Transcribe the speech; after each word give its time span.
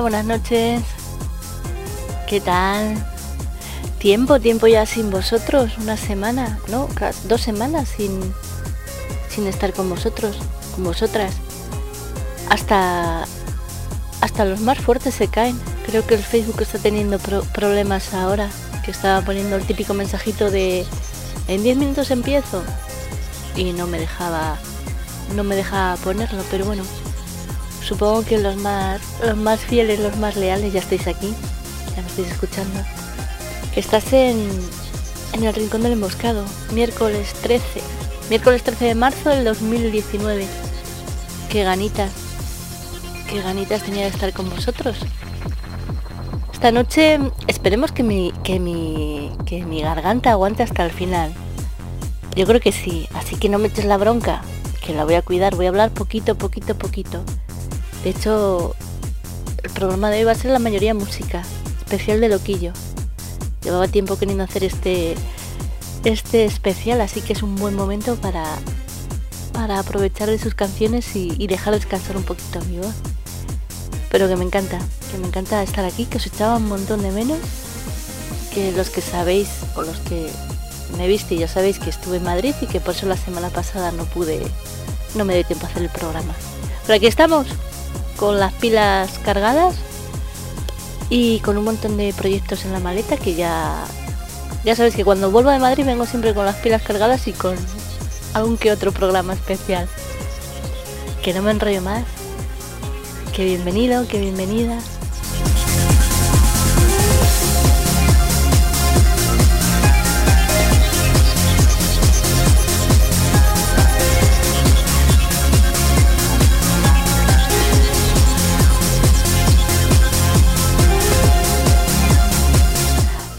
Buenas 0.00 0.26
noches. 0.26 0.82
¿Qué 2.28 2.40
tal? 2.40 3.02
Tiempo, 3.98 4.38
tiempo 4.38 4.66
ya 4.66 4.84
sin 4.84 5.10
vosotros, 5.10 5.78
una 5.78 5.96
semana, 5.96 6.58
¿no? 6.68 6.86
Dos 7.24 7.40
semanas 7.40 7.88
sin, 7.96 8.20
sin 9.30 9.46
estar 9.46 9.72
con 9.72 9.88
vosotros, 9.88 10.36
con 10.74 10.84
vosotras. 10.84 11.34
Hasta, 12.50 13.24
hasta 14.20 14.44
los 14.44 14.60
más 14.60 14.78
fuertes 14.78 15.14
se 15.14 15.28
caen. 15.28 15.58
Creo 15.86 16.06
que 16.06 16.14
el 16.14 16.22
Facebook 16.22 16.60
está 16.60 16.78
teniendo 16.78 17.18
problemas 17.18 18.12
ahora, 18.12 18.50
que 18.84 18.90
estaba 18.90 19.22
poniendo 19.22 19.56
el 19.56 19.64
típico 19.64 19.94
mensajito 19.94 20.50
de 20.50 20.84
en 21.48 21.62
10 21.62 21.78
minutos 21.78 22.10
empiezo 22.10 22.62
y 23.56 23.72
no 23.72 23.86
me 23.86 23.98
dejaba 23.98 24.58
no 25.34 25.42
me 25.42 25.56
dejaba 25.56 25.96
ponerlo, 25.96 26.42
pero 26.50 26.66
bueno, 26.66 26.84
Supongo 27.86 28.24
que 28.24 28.38
los 28.38 28.56
más, 28.56 29.00
los 29.24 29.36
más 29.36 29.60
fieles, 29.60 30.00
los 30.00 30.16
más 30.16 30.34
leales 30.34 30.72
ya 30.72 30.80
estáis 30.80 31.06
aquí, 31.06 31.32
ya 31.94 32.02
me 32.02 32.08
estáis 32.08 32.32
escuchando. 32.32 32.80
estás 33.76 34.12
en, 34.12 34.48
en 35.32 35.44
el 35.44 35.54
Rincón 35.54 35.84
del 35.84 35.92
Emboscado, 35.92 36.44
miércoles 36.72 37.32
13, 37.42 37.80
miércoles 38.28 38.64
13 38.64 38.86
de 38.86 38.94
marzo 38.96 39.30
del 39.30 39.44
2019. 39.44 40.48
Qué 41.48 41.62
ganitas, 41.62 42.10
qué 43.30 43.40
ganitas 43.40 43.84
tenía 43.84 44.02
de 44.02 44.08
estar 44.08 44.32
con 44.32 44.50
vosotros. 44.50 44.96
Esta 46.52 46.72
noche 46.72 47.20
esperemos 47.46 47.92
que 47.92 48.02
mi, 48.02 48.32
que 48.42 48.58
mi, 48.58 49.30
que 49.46 49.64
mi 49.64 49.82
garganta 49.82 50.32
aguante 50.32 50.64
hasta 50.64 50.84
el 50.84 50.90
final. 50.90 51.32
Yo 52.34 52.46
creo 52.46 52.60
que 52.60 52.72
sí, 52.72 53.08
así 53.14 53.36
que 53.36 53.48
no 53.48 53.58
me 53.58 53.68
eches 53.68 53.84
la 53.84 53.96
bronca, 53.96 54.42
que 54.84 54.92
la 54.92 55.04
voy 55.04 55.14
a 55.14 55.22
cuidar, 55.22 55.54
voy 55.54 55.66
a 55.66 55.68
hablar 55.68 55.92
poquito, 55.92 56.34
poquito, 56.34 56.74
poquito. 56.76 57.22
De 58.06 58.10
hecho, 58.10 58.76
el 59.64 59.70
programa 59.70 60.10
de 60.10 60.18
hoy 60.18 60.24
va 60.26 60.30
a 60.30 60.36
ser 60.36 60.52
la 60.52 60.60
mayoría 60.60 60.94
música, 60.94 61.42
especial 61.80 62.20
de 62.20 62.28
Loquillo. 62.28 62.72
Llevaba 63.64 63.88
tiempo 63.88 64.16
queriendo 64.16 64.44
hacer 64.44 64.62
este, 64.62 65.16
este 66.04 66.44
especial, 66.44 67.00
así 67.00 67.20
que 67.20 67.32
es 67.32 67.42
un 67.42 67.56
buen 67.56 67.74
momento 67.74 68.14
para, 68.14 68.44
para 69.52 69.80
aprovechar 69.80 70.30
de 70.30 70.38
sus 70.38 70.54
canciones 70.54 71.16
y, 71.16 71.48
dejar 71.48 71.74
descansar 71.74 72.16
un 72.16 72.22
poquito 72.22 72.60
mi 72.70 72.78
voz. 72.78 72.94
Pero 74.12 74.28
que 74.28 74.36
me 74.36 74.44
encanta, 74.44 74.78
que 75.10 75.18
me 75.18 75.26
encanta 75.26 75.60
estar 75.64 75.84
aquí, 75.84 76.04
que 76.04 76.18
os 76.18 76.26
echaba 76.28 76.58
un 76.58 76.68
montón 76.68 77.02
de 77.02 77.10
menos, 77.10 77.40
que 78.54 78.70
los 78.70 78.88
que 78.88 79.00
sabéis 79.00 79.48
o 79.74 79.82
los 79.82 79.98
que 79.98 80.30
me 80.96 81.08
viste 81.08 81.36
ya 81.36 81.48
sabéis 81.48 81.80
que 81.80 81.90
estuve 81.90 82.18
en 82.18 82.22
Madrid 82.22 82.54
y 82.60 82.66
que 82.66 82.78
por 82.78 82.94
eso 82.94 83.06
la 83.06 83.16
semana 83.16 83.50
pasada 83.50 83.90
no 83.90 84.04
pude, 84.04 84.46
no 85.16 85.24
me 85.24 85.34
dio 85.34 85.44
tiempo 85.44 85.66
a 85.66 85.70
hacer 85.70 85.82
el 85.82 85.90
programa. 85.90 86.36
Pero 86.86 86.98
aquí 86.98 87.08
estamos, 87.08 87.48
con 88.16 88.40
las 88.40 88.52
pilas 88.54 89.18
cargadas 89.24 89.76
y 91.10 91.40
con 91.40 91.56
un 91.56 91.64
montón 91.64 91.96
de 91.96 92.12
proyectos 92.12 92.64
en 92.64 92.72
la 92.72 92.80
maleta 92.80 93.16
que 93.16 93.34
ya 93.34 93.84
ya 94.64 94.74
sabéis 94.74 94.96
que 94.96 95.04
cuando 95.04 95.30
vuelvo 95.30 95.50
de 95.50 95.60
Madrid 95.60 95.84
vengo 95.84 96.06
siempre 96.06 96.34
con 96.34 96.44
las 96.44 96.56
pilas 96.56 96.82
cargadas 96.82 97.28
y 97.28 97.32
con 97.32 97.54
algún 98.34 98.58
que 98.58 98.72
otro 98.72 98.90
programa 98.90 99.32
especial. 99.32 99.88
Que 101.22 101.32
no 101.32 101.42
me 101.42 101.52
enrollo 101.52 101.82
más. 101.82 102.04
Que 103.32 103.44
bienvenido, 103.44 104.08
que 104.08 104.18
bienvenida. 104.18 104.80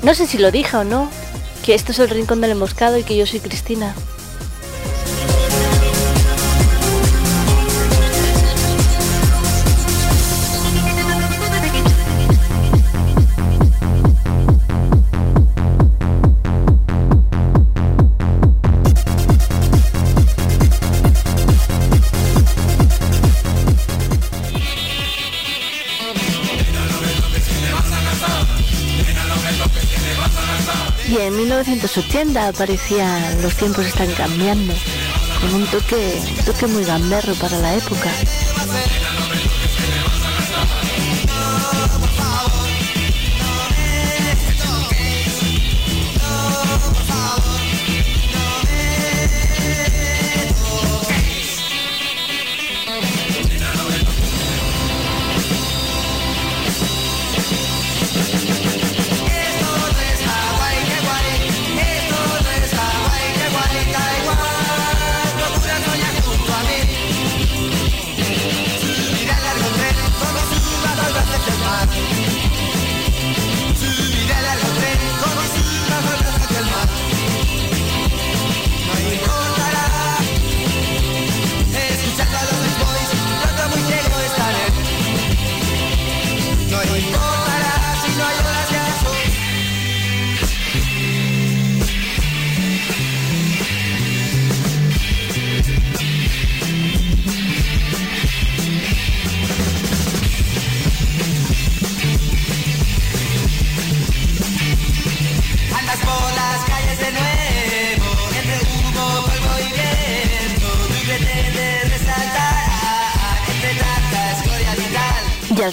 No 0.07 0.16
sé 0.16 0.25
si 0.25 0.38
lo 0.38 0.51
dije 0.51 0.78
o 0.78 0.85
no, 0.85 1.09
que 1.66 1.73
esto 1.73 1.91
es 1.91 2.00
el 2.00 2.09
rincón 2.09 2.40
del 2.40 2.51
emboscado 2.51 2.97
y 2.97 3.03
que 3.03 3.18
yo 3.18 3.25
soy 3.25 3.41
Cristina. 3.41 3.94
1980 31.66 32.50
aparecía 32.50 33.35
Los 33.41 33.56
tiempos 33.56 33.85
están 33.85 34.12
cambiando, 34.13 34.73
con 35.41 35.56
un 35.56 35.66
toque, 35.68 36.22
un 36.38 36.45
toque 36.45 36.68
muy 36.68 36.84
gamberro 36.84 37.34
para 37.35 37.57
la 37.57 37.73
época. 37.73 38.12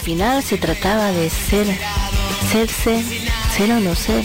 Final 0.05 0.43
se 0.43 0.59
trataba 0.59 1.11
de 1.13 1.31
ser, 1.31 1.67
serse, 2.53 3.03
ser 3.57 3.71
o 3.73 3.81
no 3.81 3.95
ser. 3.97 4.23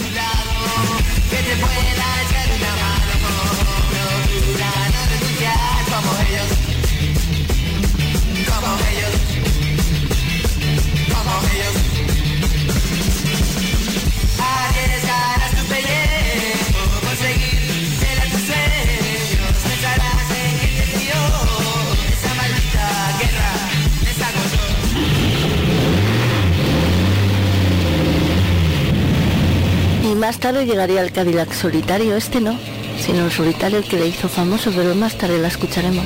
Más 30.29 30.39
tarde 30.39 30.67
llegaría 30.67 31.01
el 31.01 31.11
Cadillac 31.11 31.51
solitario, 31.51 32.15
este 32.15 32.39
no, 32.39 32.55
sino 33.03 33.25
el 33.25 33.31
solitario 33.31 33.81
que 33.81 33.97
le 33.97 34.09
hizo 34.09 34.29
famoso, 34.29 34.71
pero 34.75 34.93
más 34.93 35.17
tarde 35.17 35.39
la 35.39 35.47
escucharemos. 35.47 36.05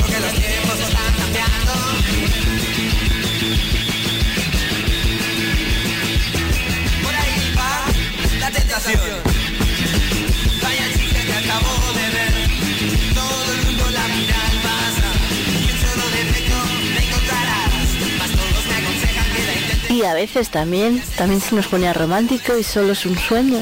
veces 20.21 20.51
también, 20.51 21.01
también 21.17 21.41
se 21.41 21.55
nos 21.55 21.65
ponía 21.65 21.93
romántico 21.93 22.55
y 22.55 22.63
solo 22.63 22.93
es 22.93 23.07
un 23.07 23.17
sueño. 23.17 23.57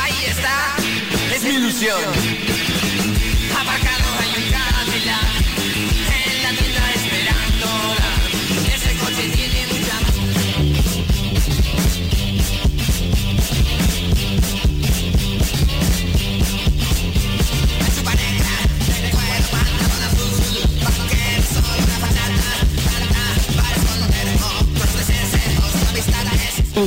Ahí 0.00 0.24
está, 0.28 0.76
es 1.34 1.42
mi 1.42 1.50
ilusión. 1.50 2.21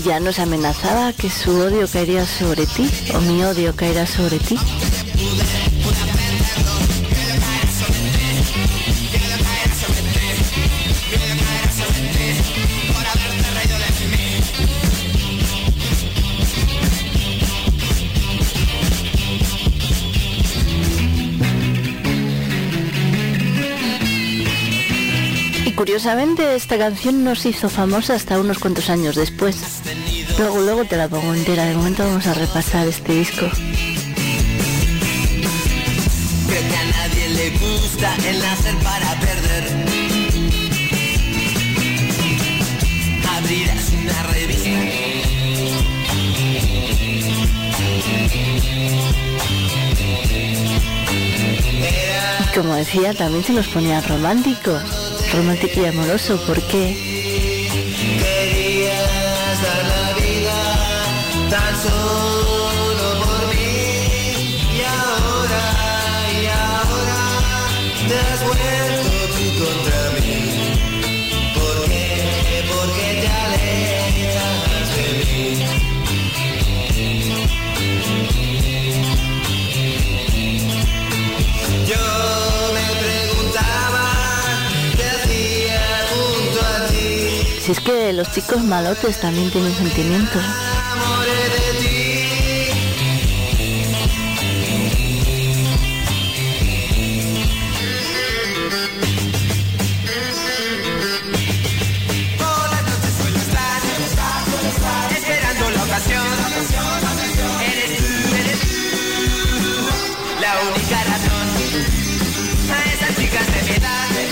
Ya 0.04 0.20
nos 0.20 0.40
amenazaba 0.40 1.14
que 1.14 1.30
su 1.30 1.52
odio 1.52 1.88
caería 1.88 2.26
sobre 2.26 2.66
ti, 2.66 2.90
o 3.16 3.22
mi 3.22 3.44
odio 3.44 3.76
caerá 3.76 4.06
sobre 4.06 4.40
ti. 4.40 4.58
Curiosamente 26.06 26.56
esta 26.56 26.78
canción 26.78 27.24
no 27.24 27.34
se 27.34 27.50
hizo 27.50 27.68
famosa 27.68 28.14
hasta 28.14 28.40
unos 28.40 28.60
cuantos 28.60 28.92
años 28.92 29.16
después. 29.16 29.82
Luego, 30.38 30.62
luego 30.62 30.86
te 30.86 30.98
la 30.98 31.08
pongo 31.08 31.34
entera. 31.34 31.66
De 31.66 31.74
momento 31.74 32.04
vamos 32.04 32.28
a 32.28 32.36
repasar 32.36 32.88
este 32.88 33.12
disco. 33.12 33.48
Creo 36.48 36.62
que 36.70 36.78
a 36.78 36.86
nadie 36.92 37.30
le 37.30 37.50
gusta 37.58 38.16
el 38.30 38.38
nacer 38.38 38.76
para 38.84 39.20
perder. 39.20 39.64
Abrirás 43.38 43.90
una 44.04 44.24
revista. 44.32 44.70
Como 52.54 52.76
decía, 52.76 53.16
también 53.16 53.44
se 53.44 53.54
nos 53.54 53.68
ponía 53.70 54.02
romántico. 54.02 54.80
Romántico 55.36 55.82
y 55.82 55.86
amoroso. 55.86 56.40
¿Por 56.46 56.62
qué? 56.64 57.15
Si 87.66 87.72
es 87.72 87.80
que 87.80 88.14
los 88.14 88.32
chicos 88.32 88.64
malotes 88.64 89.20
también 89.20 89.50
tienen 89.50 89.74
sentimientos. 89.74 90.44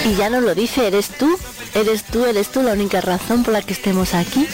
Y 0.06 0.16
ya 0.16 0.30
nos 0.30 0.44
lo 0.44 0.54
dice, 0.54 0.86
eres 0.86 1.10
tú, 1.18 1.36
eres 1.76 2.04
tú, 2.04 2.26
eres 2.26 2.52
tú 2.52 2.62
la 2.62 2.74
única 2.74 3.02
razón 3.02 3.44
por 3.44 3.54
la 3.54 3.62
que 3.62 3.74
estemos 3.74 4.14
aquí. 4.14 4.48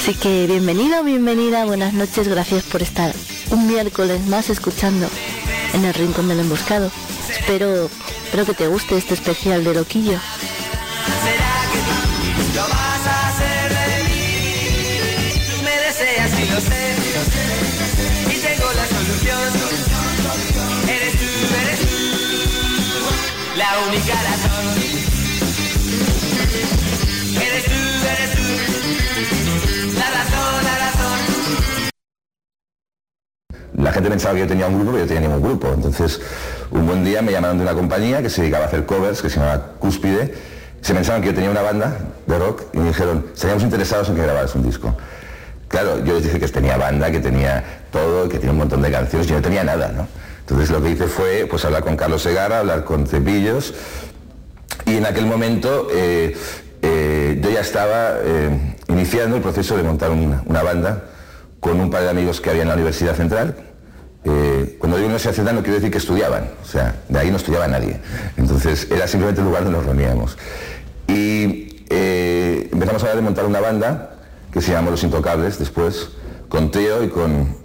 Así 0.00 0.14
que 0.14 0.46
bienvenido, 0.46 1.02
bienvenida, 1.02 1.64
buenas 1.64 1.92
noches, 1.92 2.28
gracias 2.28 2.64
por 2.64 2.82
estar 2.82 3.12
un 3.50 3.66
miércoles 3.66 4.24
más 4.26 4.50
escuchando 4.50 5.08
en 5.74 5.84
el 5.84 5.94
Rincón 5.94 6.28
del 6.28 6.40
Emboscado. 6.40 6.90
Espero, 7.28 7.90
espero 8.24 8.44
que 8.44 8.54
te 8.54 8.68
guste 8.68 8.96
este 8.96 9.14
especial 9.14 9.64
de 9.64 9.74
Loquillo. 9.74 10.18
¿Será 11.24 11.62
que 11.72 11.78
tú 11.78 12.06
gente 33.96 34.10
pensaba 34.10 34.34
que 34.34 34.40
yo 34.40 34.46
tenía 34.46 34.66
un 34.66 34.74
grupo, 34.74 34.92
pero 34.92 35.04
yo 35.04 35.08
tenía 35.08 35.28
ningún 35.28 35.42
grupo. 35.42 35.72
Entonces, 35.72 36.20
un 36.70 36.86
buen 36.86 37.02
día 37.02 37.22
me 37.22 37.32
llamaron 37.32 37.56
de 37.56 37.64
una 37.64 37.72
compañía 37.72 38.20
que 38.20 38.28
se 38.28 38.42
dedicaba 38.42 38.64
a 38.64 38.68
hacer 38.68 38.84
covers, 38.84 39.22
que 39.22 39.30
se 39.30 39.38
llamaba 39.38 39.72
Cúspide. 39.78 40.34
Se 40.82 40.92
pensaban 40.92 41.22
que 41.22 41.28
yo 41.28 41.34
tenía 41.34 41.50
una 41.50 41.62
banda 41.62 41.96
de 42.26 42.38
rock 42.38 42.64
y 42.74 42.78
me 42.78 42.88
dijeron, 42.88 43.26
estaríamos 43.32 43.64
interesados 43.64 44.10
en 44.10 44.16
que 44.16 44.22
grabaras 44.22 44.54
un 44.54 44.64
disco. 44.64 44.94
Claro, 45.68 46.04
yo 46.04 46.14
les 46.14 46.24
dije 46.24 46.38
que 46.38 46.46
tenía 46.48 46.76
banda, 46.76 47.10
que 47.10 47.20
tenía 47.20 47.64
todo, 47.90 48.28
que 48.28 48.36
tenía 48.36 48.52
un 48.52 48.58
montón 48.58 48.82
de 48.82 48.90
canciones, 48.90 49.26
yo 49.26 49.36
no 49.36 49.42
tenía 49.42 49.64
nada, 49.64 49.88
¿no? 49.88 50.06
Entonces 50.40 50.70
lo 50.70 50.82
que 50.82 50.90
hice 50.90 51.06
fue 51.06 51.46
pues 51.48 51.64
hablar 51.64 51.82
con 51.82 51.96
Carlos 51.96 52.22
Segarra, 52.22 52.60
hablar 52.60 52.84
con 52.84 53.06
Cepillos, 53.06 53.74
y 54.84 54.96
en 54.96 55.06
aquel 55.06 55.26
momento 55.26 55.88
eh, 55.90 56.36
eh, 56.82 57.40
yo 57.42 57.50
ya 57.50 57.60
estaba 57.60 58.12
eh, 58.22 58.76
iniciando 58.88 59.36
el 59.36 59.42
proceso 59.42 59.76
de 59.76 59.82
montar 59.82 60.10
una, 60.10 60.42
una 60.44 60.62
banda 60.62 61.04
con 61.60 61.80
un 61.80 61.90
par 61.90 62.02
de 62.02 62.10
amigos 62.10 62.40
que 62.40 62.50
había 62.50 62.62
en 62.62 62.68
la 62.68 62.74
Universidad 62.74 63.16
Central. 63.16 63.56
Eh, 64.28 64.76
cuando 64.80 64.96
digo 64.96 65.06
Universidad 65.06 65.34
Central 65.34 65.54
no 65.54 65.62
quiero 65.62 65.76
decir 65.76 65.92
que 65.92 65.98
estudiaban, 65.98 66.50
o 66.60 66.66
sea, 66.66 66.96
de 67.08 67.18
ahí 67.18 67.30
no 67.30 67.36
estudiaba 67.36 67.68
nadie. 67.68 68.00
Entonces 68.36 68.88
era 68.90 69.06
simplemente 69.06 69.40
el 69.40 69.46
lugar 69.46 69.62
donde 69.62 69.78
nos 69.78 69.86
reuníamos. 69.86 70.36
Y 71.06 71.84
eh, 71.88 72.68
empezamos 72.72 73.04
a 73.04 73.14
montar 73.20 73.44
una 73.44 73.60
banda 73.60 74.16
que 74.52 74.60
se 74.60 74.72
llamó 74.72 74.90
Los 74.90 75.04
Intocables 75.04 75.58
después, 75.58 76.08
con 76.48 76.70
Teo 76.70 77.04
y 77.04 77.08
con, 77.08 77.56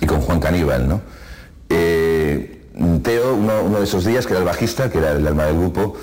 y 0.00 0.06
con 0.06 0.20
Juan 0.20 0.40
Caníbal, 0.40 0.86
¿no? 0.86 1.00
Eh, 1.70 2.62
Teo, 3.02 3.34
uno, 3.34 3.62
uno 3.62 3.78
de 3.78 3.84
esos 3.84 4.04
días, 4.04 4.26
que 4.26 4.32
era 4.32 4.40
el 4.40 4.46
bajista, 4.46 4.90
que 4.90 4.98
era 4.98 5.12
el 5.12 5.26
alma 5.26 5.44
del 5.46 5.56
grupo, 5.56 5.96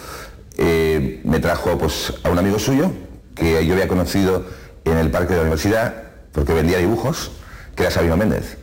eh, 0.58 1.22
me 1.24 1.40
trajo 1.40 1.78
pues, 1.78 2.14
a 2.24 2.30
un 2.30 2.40
amigo 2.40 2.58
suyo, 2.58 2.92
que 3.36 3.66
yo 3.66 3.74
había 3.74 3.88
conocido 3.88 4.46
en 4.86 4.98
el 4.98 5.12
parque 5.12 5.34
de 5.34 5.38
la 5.38 5.42
universidad, 5.44 5.94
porque 6.32 6.54
vendía 6.54 6.80
dibujos, 6.80 7.32
que 7.76 7.84
era 7.84 7.92
Sabino 7.92 8.18
Méndez. 8.18 8.58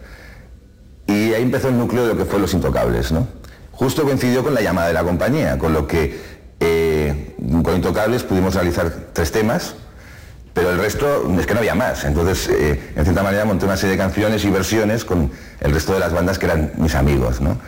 Y 1.10 1.34
ahí 1.34 1.42
empezó 1.42 1.68
el 1.68 1.76
núcleo 1.76 2.04
de 2.04 2.14
lo 2.14 2.16
que 2.16 2.24
fue 2.24 2.38
Los 2.38 2.54
Intocables, 2.54 3.10
¿no? 3.10 3.26
Justo 3.72 4.04
coincidió 4.04 4.44
con 4.44 4.54
la 4.54 4.60
llamada 4.60 4.86
de 4.88 4.94
la 4.94 5.02
compañía, 5.02 5.58
con 5.58 5.72
lo 5.72 5.88
que 5.88 6.20
eh, 6.60 7.34
con 7.64 7.74
Intocables 7.74 8.22
pudimos 8.22 8.54
realizar 8.54 8.92
tres 9.12 9.32
temas, 9.32 9.74
pero 10.54 10.70
el 10.70 10.78
resto 10.78 11.28
es 11.36 11.46
que 11.46 11.54
no 11.54 11.58
había 11.60 11.74
más. 11.74 12.04
Entonces, 12.04 12.48
eh, 12.48 12.92
en 12.94 13.02
cierta 13.02 13.24
manera 13.24 13.44
monté 13.44 13.64
una 13.64 13.76
serie 13.76 13.96
de 13.96 13.98
canciones 13.98 14.44
y 14.44 14.50
versiones 14.50 15.04
con 15.04 15.32
el 15.58 15.72
resto 15.72 15.94
de 15.94 15.98
las 15.98 16.12
bandas 16.12 16.38
que 16.38 16.46
eran 16.46 16.72
mis 16.76 16.94
amigos, 16.94 17.40
¿no? 17.40 17.58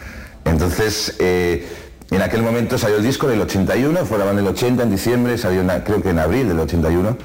Entonces, 0.45 1.17
eh, 1.19 1.67
en 2.13 2.23
aquel 2.23 2.43
momento 2.43 2.79
salió 2.79 2.99
el 2.99 3.03
disco 3.03 3.27
del 3.27 3.41
81, 3.41 4.05
fue 4.07 4.19
la 4.19 4.25
banda 4.25 4.41
del 4.41 4.53
80 4.53 4.85
en 4.85 4.91
diciembre, 4.91 5.37
salió 5.37 5.67
creo 5.85 6.01
que 6.01 6.11
en 6.11 6.21
abril 6.21 6.47
del 6.47 6.61
81, 6.61 7.17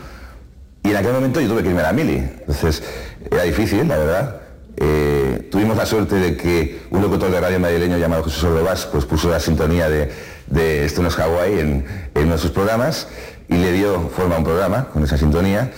y 0.82 0.90
en 0.90 0.96
aquel 0.96 1.14
momento 1.14 1.42
yo 1.42 1.48
tuve 1.48 1.62
que 1.62 1.70
irme 1.70 1.82
a 1.82 1.92
la 1.92 1.94
mili. 1.94 2.18
Entonces, 2.18 2.82
era 3.30 3.44
difícil, 3.44 3.88
la 3.88 3.98
verdad. 3.98 4.47
Eh, 4.80 5.48
tuvimos 5.52 5.76
la 5.76 5.86
suerte 5.86 6.16
de 6.16 6.38
que 6.38 6.82
un 6.92 7.02
locutor 7.02 7.32
de 7.32 7.42
radio 7.42 7.60
madrileño 7.60 7.98
llamado 7.98 8.24
Jesús 8.24 8.44
Ordovás 8.44 8.86
pues 8.86 9.06
puso 9.06 9.30
la 9.30 9.40
sintonía 9.40 9.90
de, 9.90 10.12
de 10.48 10.86
Esto 10.86 11.02
no 11.02 11.08
es 11.08 11.16
Hawái 11.16 11.60
en, 11.60 11.86
uno 12.16 12.34
de 12.34 12.38
sus 12.38 12.52
programas 12.52 13.08
y 13.50 13.56
le 13.56 13.72
dio 13.72 14.10
forma 14.10 14.36
a 14.36 14.38
un 14.38 14.44
programa 14.44 14.90
con 14.90 15.04
esa 15.04 15.18
sintonía 15.18 15.72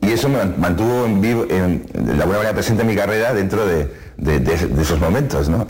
y 0.00 0.12
eso 0.12 0.28
me 0.28 0.44
mantuvo 0.44 1.06
en 1.06 1.20
vivo, 1.20 1.46
en, 1.48 1.86
de 1.92 2.12
alguna 2.12 2.38
manera 2.38 2.52
presente 2.52 2.82
en 2.82 2.88
mi 2.88 2.96
carrera 2.96 3.32
dentro 3.32 3.66
de, 3.66 3.88
de 4.16 4.82
esos 4.82 5.00
momentos. 5.00 5.48
¿no? 5.48 5.66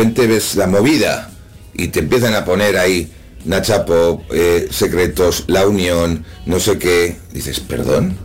Repente 0.00 0.26
ves 0.26 0.56
la 0.56 0.66
movida 0.66 1.30
y 1.74 1.88
te 1.88 1.98
empiezan 2.00 2.34
a 2.34 2.42
poner 2.46 2.78
ahí 2.78 3.12
Nacha 3.44 3.84
Pop, 3.84 4.22
eh, 4.32 4.66
Secretos, 4.70 5.44
La 5.46 5.66
Unión, 5.66 6.24
no 6.46 6.58
sé 6.58 6.78
qué, 6.78 7.18
dices, 7.34 7.60
¿perdón? 7.60 8.16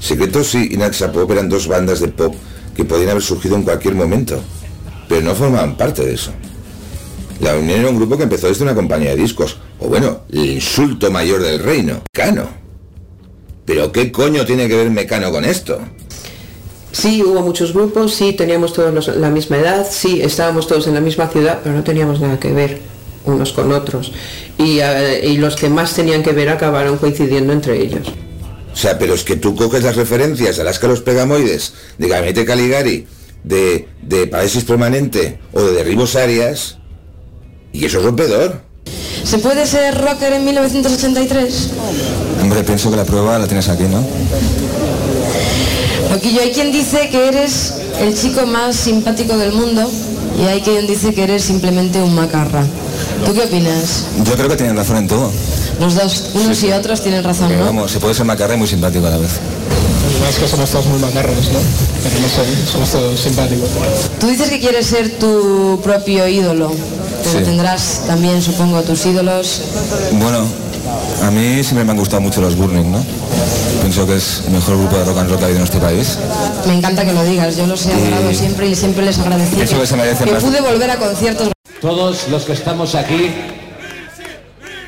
Secretos 0.00 0.54
y 0.54 0.76
Nacha 0.76 1.12
Pop 1.12 1.30
eran 1.30 1.48
dos 1.48 1.66
bandas 1.66 2.00
de 2.00 2.08
pop 2.08 2.34
que 2.76 2.84
podían 2.84 3.08
haber 3.08 3.22
surgido 3.22 3.56
en 3.56 3.62
cualquier 3.62 3.94
momento, 3.94 4.38
pero 5.08 5.22
no 5.22 5.34
formaban 5.34 5.78
parte 5.78 6.04
de 6.04 6.12
eso. 6.12 6.32
La 7.40 7.56
Unión 7.56 7.80
era 7.80 7.88
un 7.88 7.96
grupo 7.96 8.18
que 8.18 8.24
empezó 8.24 8.48
desde 8.48 8.64
una 8.64 8.74
compañía 8.74 9.10
de 9.10 9.16
discos, 9.16 9.56
o 9.78 9.88
bueno, 9.88 10.24
el 10.30 10.44
insulto 10.44 11.10
mayor 11.10 11.42
del 11.42 11.60
reino, 11.60 12.02
Cano. 12.12 12.50
Pero 13.64 13.92
¿qué 13.92 14.12
coño 14.12 14.44
tiene 14.44 14.68
que 14.68 14.76
ver 14.76 14.90
Mecano 14.90 15.30
con 15.30 15.46
esto? 15.46 15.80
Sí, 16.92 17.22
hubo 17.22 17.40
muchos 17.40 17.72
grupos, 17.72 18.14
sí, 18.14 18.32
teníamos 18.32 18.72
todos 18.72 19.08
la 19.16 19.30
misma 19.30 19.58
edad, 19.58 19.86
sí, 19.88 20.20
estábamos 20.22 20.66
todos 20.66 20.86
en 20.88 20.94
la 20.94 21.00
misma 21.00 21.28
ciudad, 21.28 21.60
pero 21.62 21.74
no 21.74 21.84
teníamos 21.84 22.20
nada 22.20 22.38
que 22.40 22.52
ver 22.52 22.80
unos 23.24 23.52
con 23.52 23.72
otros. 23.72 24.12
Y, 24.58 24.80
eh, 24.80 25.34
los 25.38 25.56
que 25.56 25.68
más 25.68 25.94
tenían 25.94 26.22
que 26.22 26.32
ver 26.32 26.48
acabaron 26.48 26.98
coincidiendo 26.98 27.52
entre 27.52 27.80
ellos. 27.80 28.08
O 28.72 28.76
sea, 28.76 28.98
pero 28.98 29.14
es 29.14 29.24
que 29.24 29.36
tú 29.36 29.54
coges 29.54 29.82
las 29.82 29.96
referencias 29.96 30.58
a 30.58 30.64
las 30.64 30.78
que 30.78 30.88
los 30.88 31.00
Pegamoides, 31.00 31.74
de 31.98 32.08
Gabinete 32.08 32.44
Caligari, 32.44 33.06
de, 33.44 33.88
de 34.02 34.26
Paesis 34.26 34.64
Permanente 34.64 35.38
o 35.52 35.62
de 35.62 35.72
Derribos 35.72 36.16
Arias, 36.16 36.78
y 37.72 37.84
eso 37.84 37.98
es 37.98 38.04
rompedor. 38.04 38.62
¿Se 39.24 39.38
puede 39.38 39.66
ser 39.66 40.00
rocker 40.00 40.32
en 40.32 40.44
1983? 40.44 41.70
Hombre, 42.42 42.62
pienso 42.64 42.90
que 42.90 42.96
la 42.96 43.04
prueba 43.04 43.38
la 43.38 43.46
tienes 43.46 43.68
aquí, 43.68 43.84
¿no? 43.84 44.04
Loquillo, 46.10 46.40
hay 46.40 46.50
quien 46.50 46.72
dice 46.72 47.08
que 47.08 47.28
eres 47.28 47.74
el 48.00 48.14
chico 48.14 48.46
más 48.46 48.76
simpático 48.76 49.36
del 49.36 49.52
mundo 49.52 49.88
y 50.40 50.44
hay 50.44 50.60
quien 50.60 50.86
dice 50.86 51.14
que 51.14 51.22
eres 51.22 51.44
simplemente 51.44 52.02
un 52.02 52.14
macarra. 52.14 52.64
¿Tú 53.24 53.34
qué 53.34 53.42
opinas? 53.42 54.06
Yo 54.24 54.34
creo 54.34 54.48
que 54.48 54.56
tienen 54.56 54.76
razón 54.76 54.96
en 54.96 55.08
todo. 55.08 55.30
Los 55.78 55.94
dos, 55.94 56.30
unos 56.34 56.62
y 56.62 56.72
otros 56.72 57.00
tienen 57.00 57.22
razón, 57.22 57.56
¿no? 57.56 57.64
Vamos, 57.64 57.90
se 57.90 58.00
puede 58.00 58.14
ser 58.14 58.24
macarra 58.26 58.54
y 58.54 58.58
muy 58.58 58.68
simpático 58.68 59.06
a 59.06 59.10
la 59.10 59.18
vez. 59.18 59.30
Es 60.28 60.38
que 60.38 60.48
somos 60.48 60.68
todos 60.70 60.86
muy 60.86 60.98
macarros, 60.98 61.36
¿no? 61.52 61.58
Pero 62.02 62.20
no 62.20 62.28
sé, 62.28 62.70
somos 62.70 62.90
todos 62.90 63.20
simpáticos. 63.20 63.68
Tú 64.18 64.26
dices 64.26 64.50
que 64.50 64.60
quieres 64.60 64.86
ser 64.86 65.18
tu 65.18 65.80
propio 65.82 66.26
ídolo, 66.28 66.72
pero 67.24 67.44
tendrás 67.44 68.02
también, 68.06 68.42
supongo, 68.42 68.82
tus 68.82 69.06
ídolos. 69.06 69.62
Bueno, 70.12 70.44
a 71.22 71.30
mí 71.30 71.62
siempre 71.62 71.84
me 71.84 71.92
han 71.92 71.98
gustado 71.98 72.20
mucho 72.20 72.40
los 72.40 72.56
Burning, 72.56 72.90
¿no? 72.90 73.04
Pienso 73.90 74.06
que 74.06 74.18
es 74.18 74.44
el 74.46 74.52
mejor 74.52 74.78
grupo 74.78 74.98
de 74.98 75.04
rock 75.04 75.18
and 75.18 75.30
roll 75.30 75.38
que 75.38 75.44
ha 75.44 75.46
habido 75.48 75.58
en 75.58 75.64
este 75.64 75.80
país. 75.80 76.16
Me 76.64 76.74
encanta 76.74 77.04
que 77.04 77.12
lo 77.12 77.24
digas, 77.24 77.56
yo 77.56 77.66
los 77.66 77.84
he 77.86 77.92
adorado 77.92 78.32
siempre 78.32 78.68
y 78.68 78.76
siempre 78.76 79.04
les 79.04 79.18
agradecí 79.18 79.56
que, 79.56 79.66
que, 79.66 80.34
pude 80.36 80.60
volver 80.60 80.92
a 80.92 80.96
conciertos. 80.96 81.50
Todos 81.80 82.28
los 82.28 82.44
que 82.44 82.52
estamos 82.52 82.94
aquí 82.94 83.32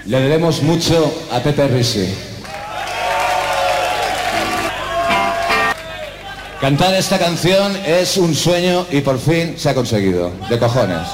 le 0.06 0.20
debemos 0.20 0.62
mucho 0.62 1.12
a 1.32 1.40
Pepe 1.40 1.66
Risi. 1.66 2.14
Cantar 6.60 6.94
esta 6.94 7.18
canción 7.18 7.76
es 7.84 8.16
un 8.16 8.36
sueño 8.36 8.86
y 8.92 9.00
por 9.00 9.18
fin 9.18 9.54
se 9.58 9.68
ha 9.68 9.74
conseguido. 9.74 10.30
De 10.48 10.60
cojones. 10.60 11.08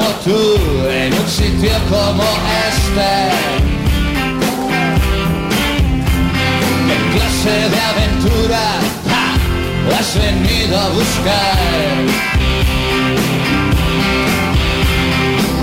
Como 0.00 0.12
tú 0.24 0.88
en 0.88 1.12
un 1.12 1.28
sitio 1.28 1.72
como 1.90 2.22
este. 2.68 3.12
¿Qué 6.86 6.96
clase 7.16 7.68
de 7.68 7.80
aventura 7.92 8.62
has 9.98 10.14
venido 10.16 10.78
a 10.78 10.88
buscar? 10.88 11.56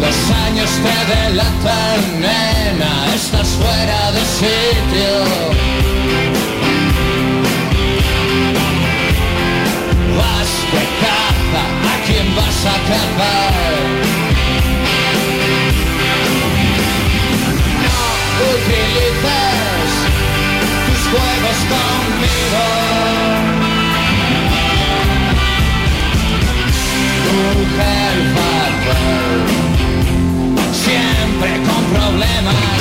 Los 0.01 0.17
años 0.45 0.69
te 0.83 1.15
delatan, 1.15 2.21
nena, 2.21 3.15
estás 3.15 3.47
fuera 3.47 4.11
de 4.11 4.21
sitio. 4.41 5.13
Vas 10.17 10.51
de 10.73 10.83
caza, 11.01 11.63
¿a 11.91 12.05
quién 12.05 12.35
vas 12.35 12.65
a 12.65 12.77
cazar? 12.89 14.26
utilices 18.57 19.89
tus 20.87 21.01
juegos 21.11 21.57
conmigo. 21.73 22.65
Mujer 27.37 28.15
fatal, 28.35 29.35
siempre 30.73 31.51
con 31.67 31.81
problemas. 31.95 32.79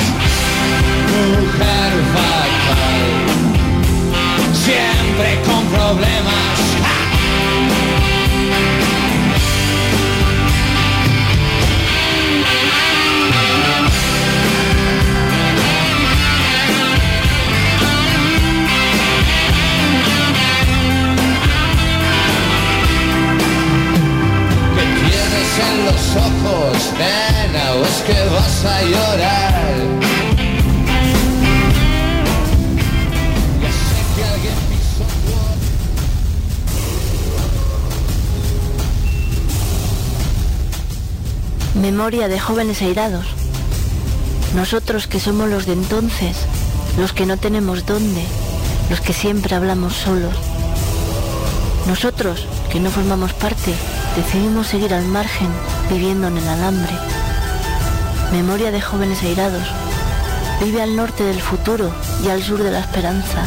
Mujer 1.13 1.93
fatal, 2.15 3.03
siempre 4.53 5.29
con 5.45 5.61
problemas. 5.65 6.57
en 25.59 25.85
los 25.85 26.15
ojos, 26.15 26.91
nena, 26.93 27.73
o 27.73 27.83
es 27.83 28.01
que 28.05 28.29
vas 28.33 28.65
a 28.65 28.81
llorar. 28.83 30.07
Memoria 41.75 42.27
de 42.27 42.39
jóvenes 42.39 42.81
airados. 42.81 43.25
Nosotros 44.55 45.07
que 45.07 45.19
somos 45.19 45.49
los 45.49 45.65
de 45.65 45.73
entonces, 45.73 46.37
los 46.97 47.13
que 47.13 47.25
no 47.25 47.37
tenemos 47.37 47.85
dónde, 47.85 48.23
los 48.89 48.99
que 49.01 49.13
siempre 49.13 49.55
hablamos 49.55 49.93
solos. 49.93 50.33
Nosotros 51.87 52.45
que 52.71 52.79
no 52.79 52.89
formamos 52.89 53.33
parte 53.33 53.73
decidimos 54.17 54.65
seguir 54.65 54.95
al 54.95 55.05
margen, 55.05 55.47
viviendo 55.91 56.27
en 56.27 56.37
el 56.37 56.47
alambre. 56.47 56.93
Memoria 58.31 58.71
de 58.71 58.81
jóvenes 58.81 59.21
airados. 59.21 59.63
Vive 60.59 60.81
al 60.81 60.95
norte 60.95 61.23
del 61.23 61.39
futuro 61.39 61.91
y 62.25 62.29
al 62.29 62.41
sur 62.41 62.63
de 62.63 62.71
la 62.71 62.79
esperanza. 62.79 63.45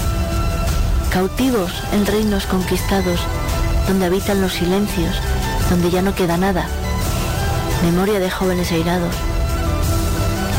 Cautivos 1.10 1.72
en 1.92 2.06
reinos 2.06 2.46
conquistados, 2.46 3.18
donde 3.88 4.06
habitan 4.06 4.40
los 4.40 4.52
silencios, 4.52 5.16
donde 5.68 5.90
ya 5.90 6.02
no 6.02 6.14
queda 6.14 6.36
nada. 6.36 6.66
Memoria 7.82 8.20
de 8.20 8.30
jóvenes 8.30 8.70
airados. 8.70 9.14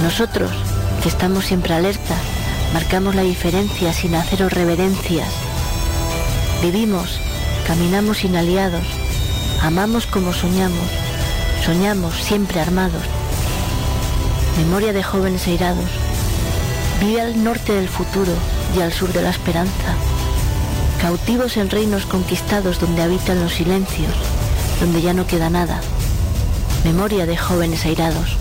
Nosotros, 0.04 0.52
que 1.02 1.08
estamos 1.08 1.46
siempre 1.46 1.74
alerta, 1.74 2.16
marcamos 2.74 3.16
la 3.16 3.22
diferencia 3.22 3.94
sin 3.94 4.16
haceros 4.16 4.52
reverencias. 4.52 5.30
Vivimos, 6.62 7.18
caminamos 7.66 8.18
sin 8.18 8.36
aliados, 8.36 8.84
amamos 9.62 10.08
como 10.08 10.34
soñamos, 10.34 10.90
soñamos 11.64 12.16
siempre 12.16 12.60
armados. 12.60 13.04
Memoria 14.58 14.92
de 14.92 15.04
jóvenes 15.04 15.48
airados. 15.48 15.90
Vive 17.00 17.22
al 17.22 17.44
norte 17.44 17.74
del 17.74 17.88
futuro 17.88 18.32
y 18.76 18.82
al 18.82 18.92
sur 18.92 19.14
de 19.14 19.22
la 19.22 19.30
esperanza. 19.30 19.96
Cautivos 21.00 21.58
en 21.58 21.70
reinos 21.70 22.06
conquistados 22.06 22.80
donde 22.80 23.02
habitan 23.02 23.42
los 23.42 23.54
silencios, 23.54 24.14
donde 24.80 25.02
ya 25.02 25.14
no 25.14 25.28
queda 25.28 25.50
nada. 25.50 25.80
Memoria 26.84 27.26
de 27.26 27.38
jóvenes 27.38 27.86
airados. 27.86 28.41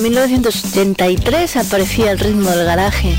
1983 0.00 1.56
aparecía 1.56 2.12
el 2.12 2.18
ritmo 2.18 2.50
del 2.50 2.64
garaje. 2.64 3.18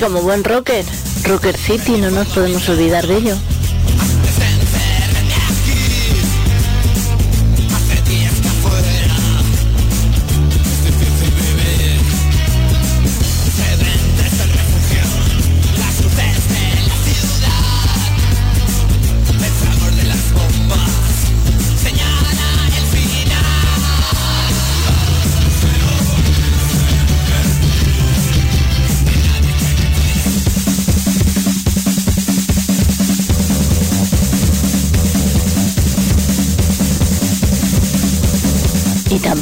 Como 0.00 0.22
buen 0.22 0.42
rocker, 0.42 0.84
Rocker 1.24 1.56
City, 1.56 1.98
no 2.00 2.10
nos 2.10 2.28
podemos 2.28 2.66
olvidar 2.70 3.06
de 3.06 3.16
ello. 3.16 3.36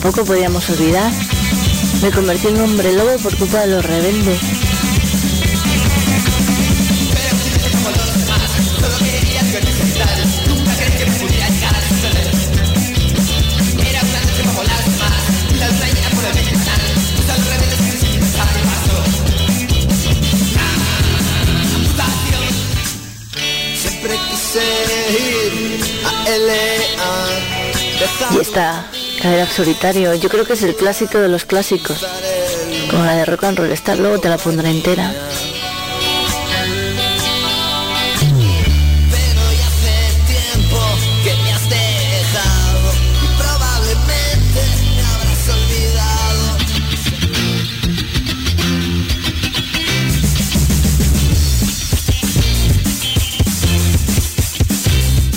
Tampoco 0.09 0.29
podíamos 0.29 0.71
olvidar, 0.71 1.13
me 2.01 2.11
convertí 2.11 2.47
en 2.47 2.55
un 2.55 2.71
hombre 2.71 2.95
lobo 2.95 3.19
por 3.19 3.37
culpa 3.37 3.61
de 3.61 3.67
los 3.67 3.85
rebeldes. 3.85 4.41
Y 28.31 28.41
esta 28.41 28.85
cadera 29.21 29.47
solitario, 29.47 30.15
yo 30.15 30.29
creo 30.29 30.45
que 30.45 30.55
es 30.55 30.63
el 30.63 30.75
clásico 30.75 31.19
de 31.19 31.29
los 31.29 31.45
clásicos. 31.45 32.07
Como 32.91 33.05
la 33.05 33.17
de 33.17 33.25
Rock 33.25 33.45
and 33.45 33.59
Roll 33.59 33.73
Star, 33.73 33.99
luego 33.99 34.19
te 34.19 34.29
la 34.29 34.39
pondré 34.39 34.71
entera. 34.71 35.15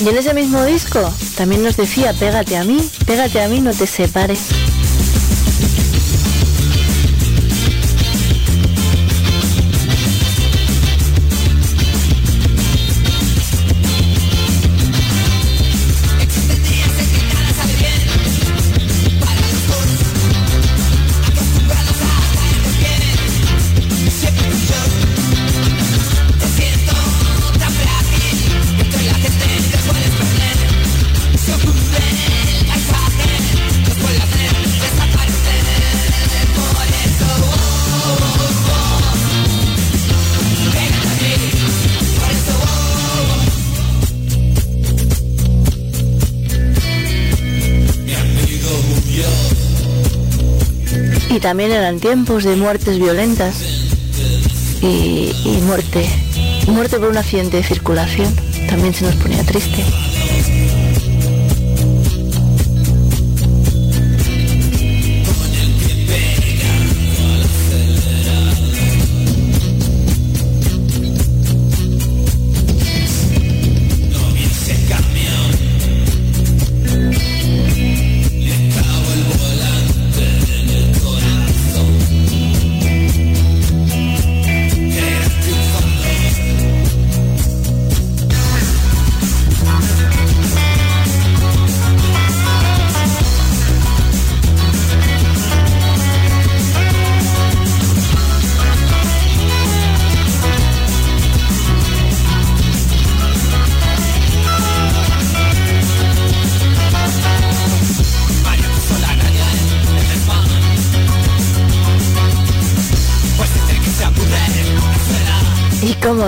Y 0.04 0.10
en 0.10 0.18
ese 0.18 0.34
mismo 0.34 0.66
disco 0.66 1.14
también 1.38 1.62
nos 1.62 1.78
decía, 1.78 2.12
pégate 2.14 2.58
a 2.58 2.64
mí, 2.64 2.90
pégate 3.06 3.40
a 3.40 3.48
mí, 3.48 3.60
no 3.60 3.72
te 3.72 3.86
separes. 3.86 4.50
También 51.40 51.72
eran 51.72 52.00
tiempos 52.00 52.44
de 52.44 52.56
muertes 52.56 53.00
violentas 53.00 53.56
y, 54.82 55.32
y 55.46 55.62
muerte, 55.66 56.08
muerte 56.68 56.98
por 57.00 57.10
un 57.10 57.18
accidente 57.18 57.58
de 57.58 57.64
circulación. 57.64 58.34
También 58.68 58.94
se 58.94 59.06
nos 59.06 59.16
ponía 59.16 59.44
triste. 59.44 59.84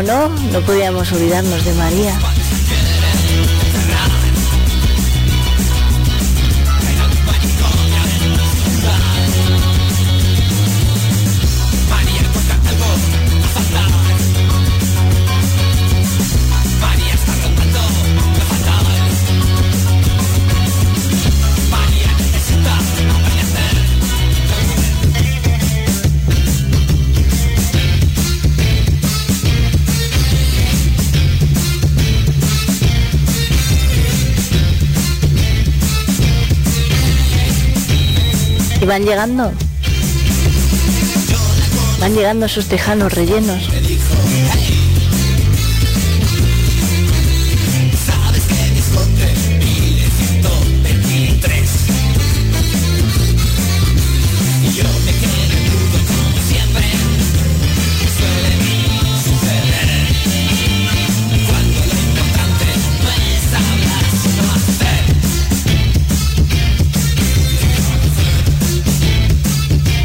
No, 0.02 0.30
no 0.30 0.62
podíamos 0.62 1.12
olvidarnos 1.12 1.64
de 1.64 1.74
María. 1.74 2.18
Van 38.94 39.06
llegando. 39.06 39.52
Van 42.00 42.14
llegando 42.14 42.46
esos 42.46 42.68
tejanos 42.68 43.12
rellenos. 43.12 43.68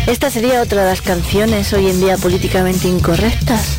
Esta 0.08 0.30
sería 0.30 0.62
otra 0.62 0.84
de 0.84 0.88
las 0.88 1.02
canciones 1.02 1.70
hoy 1.74 1.90
en 1.90 2.00
día 2.00 2.16
políticamente 2.16 2.88
incorrectas. 2.88 3.76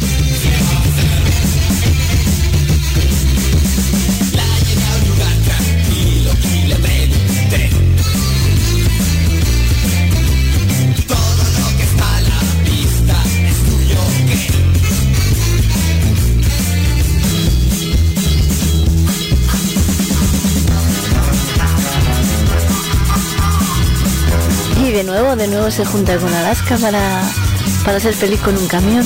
De 25.00 25.06
nuevo, 25.06 25.34
de 25.38 25.48
nuevo 25.48 25.72
se 25.72 25.86
junta 25.86 26.18
con 26.18 26.34
Alaska 26.34 26.78
para, 26.78 27.22
para 27.86 28.02
ser 28.02 28.14
feliz 28.14 28.42
con 28.42 28.58
un 28.58 28.68
camión. 28.68 29.06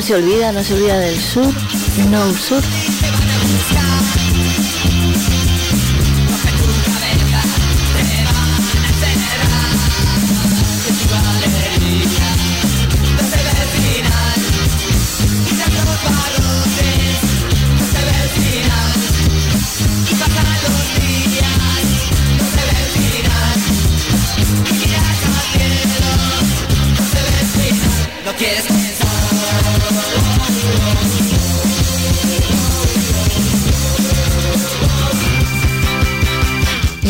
No 0.00 0.06
se 0.06 0.14
olvida, 0.14 0.50
no 0.50 0.64
se 0.64 0.72
olvida 0.72 0.98
del 0.98 1.20
sur, 1.20 1.54
no 2.08 2.32
sur. 2.32 2.62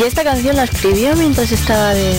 Y 0.01 0.03
esta 0.05 0.25
canción 0.25 0.57
la 0.57 0.65
escribió 0.65 1.15
mientras 1.15 1.53
estaba 1.53 1.93
de, 1.93 2.15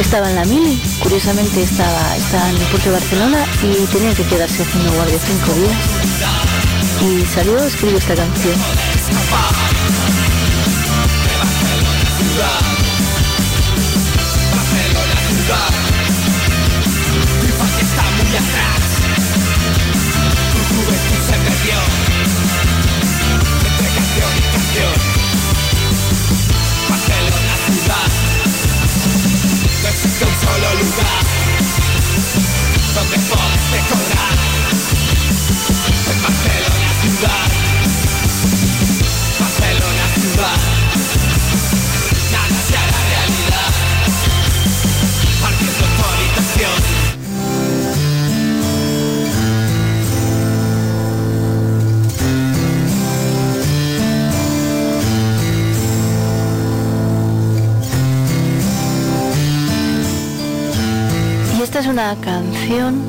estaba 0.00 0.30
en 0.30 0.34
la 0.34 0.44
mili. 0.46 0.82
Curiosamente 1.00 1.62
estaba, 1.62 2.16
estaba 2.16 2.50
en 2.50 2.56
el 2.56 2.62
puerto 2.62 2.90
de 2.90 2.96
Barcelona 2.98 3.46
y 3.62 3.86
tenía 3.86 4.12
que 4.14 4.24
quedarse 4.24 4.64
haciendo 4.64 4.92
guardia 4.94 5.20
cinco 5.20 5.52
días. 5.52 5.76
Y 7.02 7.24
salió, 7.24 7.62
escribió 7.62 7.98
esta 7.98 8.16
canción. 8.16 8.56
Una 61.94 62.16
canción 62.16 63.02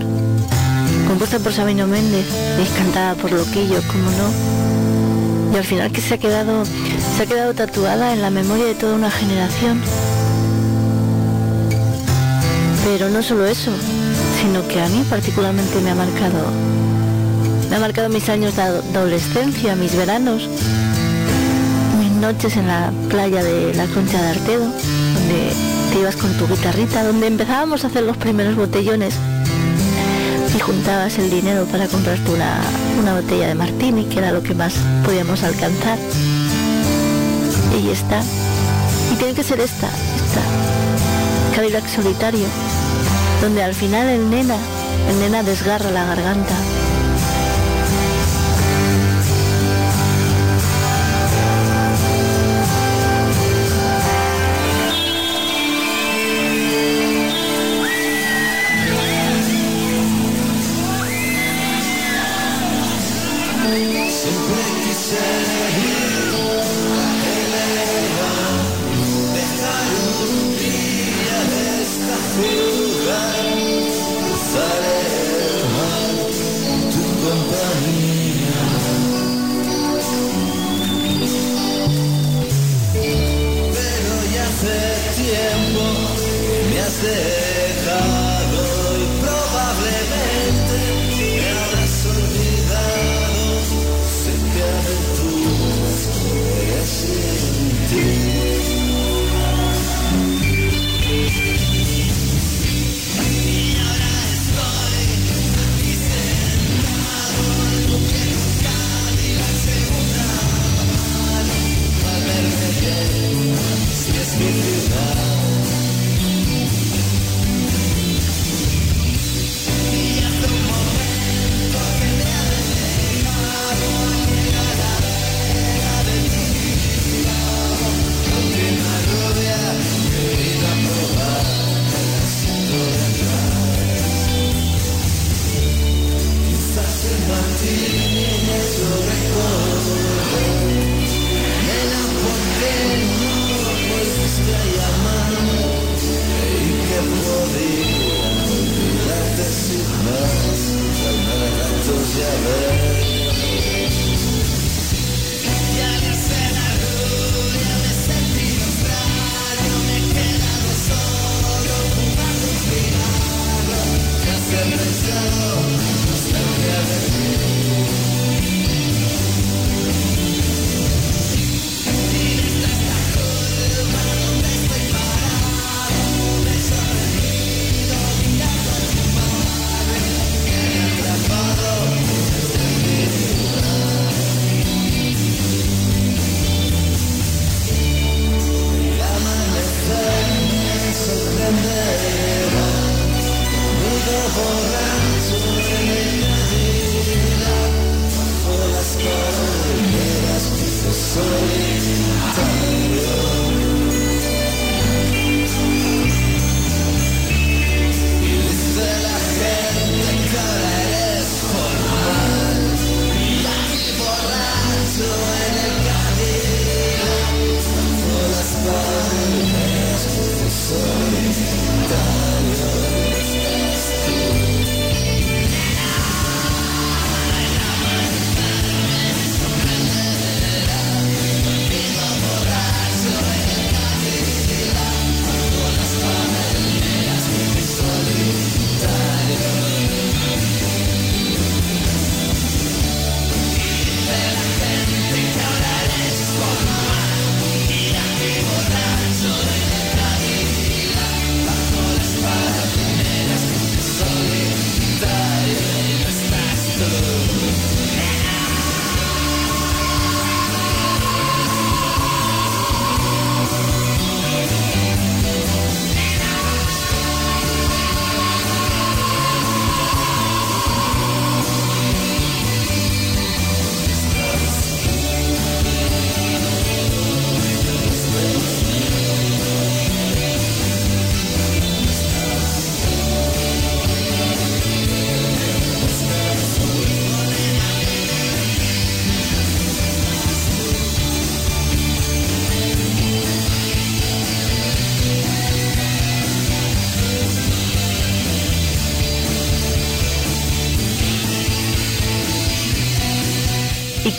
compuesta 1.08 1.40
por 1.40 1.52
Sabino 1.52 1.88
Méndez 1.88 2.24
y 2.62 2.78
cantada 2.78 3.16
por 3.16 3.32
Loquillo, 3.32 3.82
como 3.88 4.12
no. 4.12 5.52
Y 5.54 5.58
al 5.58 5.64
final 5.64 5.92
que 5.92 6.02
se 6.02 6.14
ha 6.14 6.18
quedado 6.20 6.64
se 7.18 7.24
ha 7.24 7.26
quedado 7.26 7.56
tatuada 7.56 8.14
en 8.14 8.22
la 8.22 8.30
memoria 8.30 8.66
de 8.66 8.76
toda 8.76 8.94
una 8.94 9.10
generación. 9.10 9.82
Pero 12.84 13.10
no 13.10 13.24
solo 13.24 13.48
eso, 13.48 13.72
sino 14.40 14.68
que 14.68 14.80
a 14.80 14.88
mí 14.88 15.04
particularmente 15.10 15.80
me 15.82 15.90
ha 15.90 15.96
marcado 15.96 16.46
me 17.72 17.78
ha 17.78 17.80
marcado 17.80 18.10
mis 18.10 18.30
años 18.30 18.56
de 18.56 18.62
ado- 18.62 18.84
adolescencia, 18.94 19.76
mis 19.76 19.96
veranos, 19.96 20.48
mis 22.00 22.12
noches 22.12 22.56
en 22.56 22.68
la 22.68 22.92
playa 23.10 23.44
de 23.44 23.74
la 23.74 23.88
Concha 23.88 24.22
de 24.22 24.28
Artedo, 24.30 24.66
donde 24.66 25.65
te 25.96 26.02
ibas 26.02 26.18
con 26.18 26.34
tu 26.34 26.46
guitarrita, 26.46 27.06
donde 27.06 27.28
empezábamos 27.28 27.86
a 27.86 27.88
hacer 27.88 28.04
los 28.04 28.18
primeros 28.18 28.58
botellones 28.58 29.16
y 30.54 30.60
juntabas 30.60 31.18
el 31.20 31.30
dinero 31.30 31.64
para 31.72 31.88
comprarte 31.88 32.32
una, 32.32 32.60
una 33.00 33.14
botella 33.14 33.48
de 33.48 33.56
martini, 33.56 34.04
que 34.04 34.18
era 34.18 34.34
lo 34.34 34.44
que 34.44 34.54
más 34.54 34.74
podíamos 35.06 35.42
alcanzar. 35.44 35.98
Y 37.82 37.90
está. 37.92 38.22
Y 39.14 39.16
tiene 39.16 39.34
que 39.36 39.44
ser 39.44 39.62
esta, 39.62 39.88
esta. 39.88 41.56
Cadillac 41.56 41.88
solitario, 41.88 42.46
donde 43.42 43.64
al 43.64 43.74
final 43.74 44.10
el 44.10 44.30
nena, 44.30 44.58
el 45.10 45.20
nena 45.20 45.44
desgarra 45.44 45.92
la 45.92 46.04
garganta. 46.04 46.56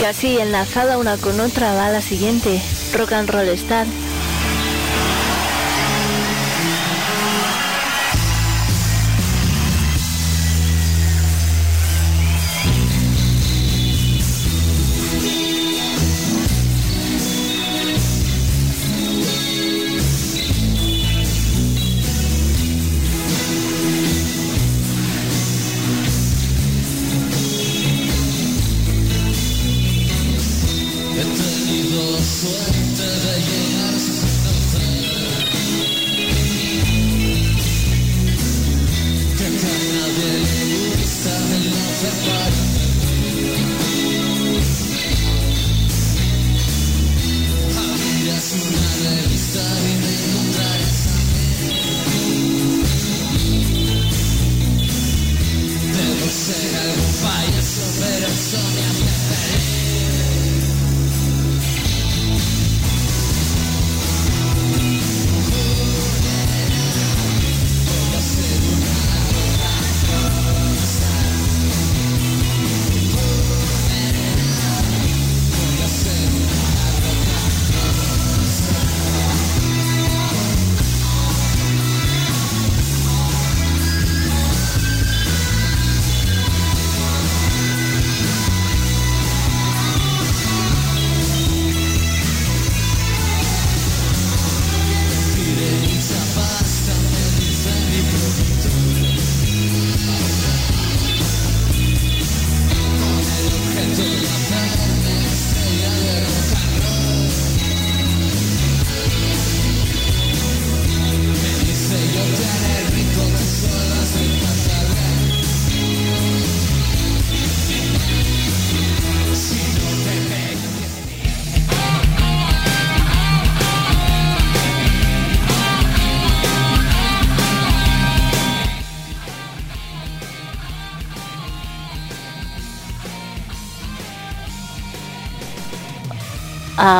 Casi 0.06 0.38
enlazada 0.38 0.98
una 0.98 1.16
con 1.16 1.40
otra 1.40 1.74
va 1.74 1.90
la 1.90 2.00
siguiente, 2.00 2.62
Rock 2.94 3.10
and 3.10 3.28
Roll 3.28 3.48
Star. 3.48 3.88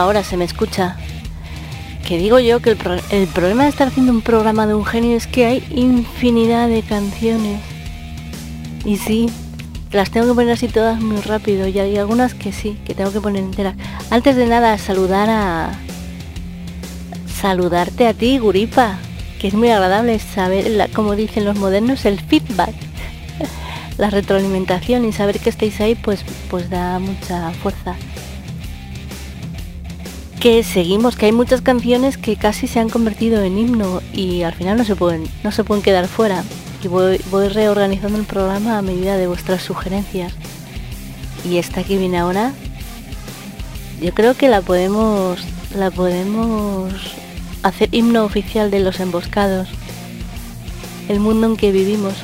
Ahora 0.07 0.23
se 0.23 0.37
me 0.37 0.45
escucha. 0.45 0.95
Que 2.07 2.17
digo 2.17 2.39
yo 2.39 2.61
que 2.63 2.71
el, 2.71 2.77
pro- 2.77 3.01
el 3.11 3.27
problema 3.27 3.65
de 3.65 3.71
estar 3.71 3.89
haciendo 3.89 4.13
un 4.13 4.21
programa 4.23 4.65
de 4.69 4.75
un 4.75 4.85
genio 4.85 5.17
es 5.17 5.27
que 5.27 5.47
hay 5.47 5.65
infinidad 5.75 6.69
de 6.69 6.83
canciones. 6.83 7.61
Y 8.85 8.99
sí, 8.99 9.29
las 9.91 10.13
tengo 10.13 10.29
que 10.29 10.35
poner 10.35 10.53
así 10.53 10.69
todas 10.69 11.01
muy 11.01 11.21
rápido. 11.23 11.67
Y 11.67 11.81
hay 11.81 11.97
algunas 11.97 12.35
que 12.35 12.53
sí, 12.53 12.79
que 12.87 12.95
tengo 12.95 13.11
que 13.13 13.21
poner 13.21 13.43
enteras. 13.43 13.75
Antes 14.11 14.37
de 14.37 14.47
nada, 14.47 14.79
saludar 14.79 15.29
a... 15.29 15.73
Saludarte 17.41 18.07
a 18.07 18.15
ti, 18.15 18.39
Guripa. 18.39 18.99
Que 19.41 19.49
es 19.49 19.55
muy 19.55 19.71
agradable 19.71 20.21
saber, 20.21 20.89
como 20.95 21.17
dicen 21.17 21.45
los 21.45 21.59
modernos, 21.59 22.05
el 22.05 22.21
feedback. 22.21 22.75
La 23.99 24.09
retroalimentación 24.11 25.05
y 25.05 25.13
saber 25.13 25.41
que 25.41 25.51
estáis 25.51 25.81
ahí, 25.81 25.97
pues, 25.97 26.25
pues 26.49 26.71
da 26.71 27.01
mucha 27.01 27.51
fuerza 27.61 27.97
que 30.41 30.63
seguimos, 30.63 31.17
que 31.17 31.27
hay 31.27 31.33
muchas 31.33 31.61
canciones 31.61 32.19
que 32.19 32.37
casi 32.37 32.67
se 32.67 32.81
han 32.81 32.89
convertido 32.89 33.43
en 33.43 33.59
himno 33.59 34.03
y 34.13 34.43
al 34.43 34.55
final 34.55 34.77
no 34.77 34.85
se 34.85 34.97
pueden, 34.97 35.25
no 35.43 35.51
se 35.51 35.65
pueden 35.65 35.83
quedar 35.83 36.09
fuera. 36.09 36.45
Y 36.83 36.89
voy, 36.89 37.19
reorganizando 37.49 38.19
el 38.19 38.25
programa 38.25 38.79
a 38.79 38.83
medida 38.83 39.17
de 39.17 39.27
vuestras 39.27 39.63
sugerencias. 39.63 40.33
Y 41.49 41.59
esta 41.59 41.83
que 41.83 41.99
viene 41.99 42.19
ahora, 42.19 42.53
yo 44.01 44.13
creo 44.15 44.35
que 44.35 44.49
la 44.49 44.61
podemos, 44.61 45.45
la 45.75 45.91
podemos 45.91 46.93
hacer 47.63 47.89
himno 47.93 48.25
oficial 48.25 48.71
de 48.71 48.81
los 48.81 49.01
emboscados. 49.01 49.69
El 51.09 51.21
mundo 51.21 51.47
en 51.47 51.57
que 51.57 51.73
vivimos. 51.73 52.15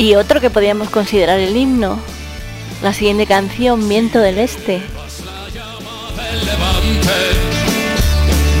Y 0.00 0.14
otro 0.14 0.40
que 0.40 0.48
podríamos 0.48 0.88
considerar 0.88 1.38
el 1.40 1.54
himno. 1.54 1.98
La 2.82 2.94
siguiente 2.94 3.26
canción, 3.26 3.86
Viento 3.86 4.18
del 4.18 4.38
Este. 4.38 4.80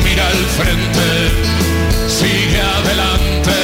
mira 0.04 0.26
al 0.26 0.44
frente, 0.58 1.30
sigue 2.06 2.60
adelante. 2.60 3.56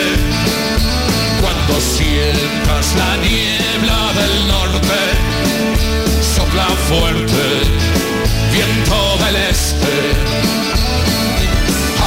Cuando 1.43 1.79
sientas 1.79 2.97
la 2.97 3.17
niebla 3.19 4.13
del 4.21 4.49
norte, 4.49 5.01
sopla 6.35 6.69
fuerte, 6.89 7.45
viento 8.55 9.19
del 9.23 9.37
este. 9.51 9.97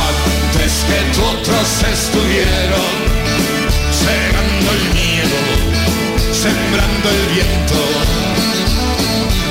Antes 0.10 0.84
que 0.88 1.00
otros 1.22 1.84
estuvieron, 1.94 3.19
sembrando 6.42 7.10
el 7.10 7.26
viento 7.36 7.76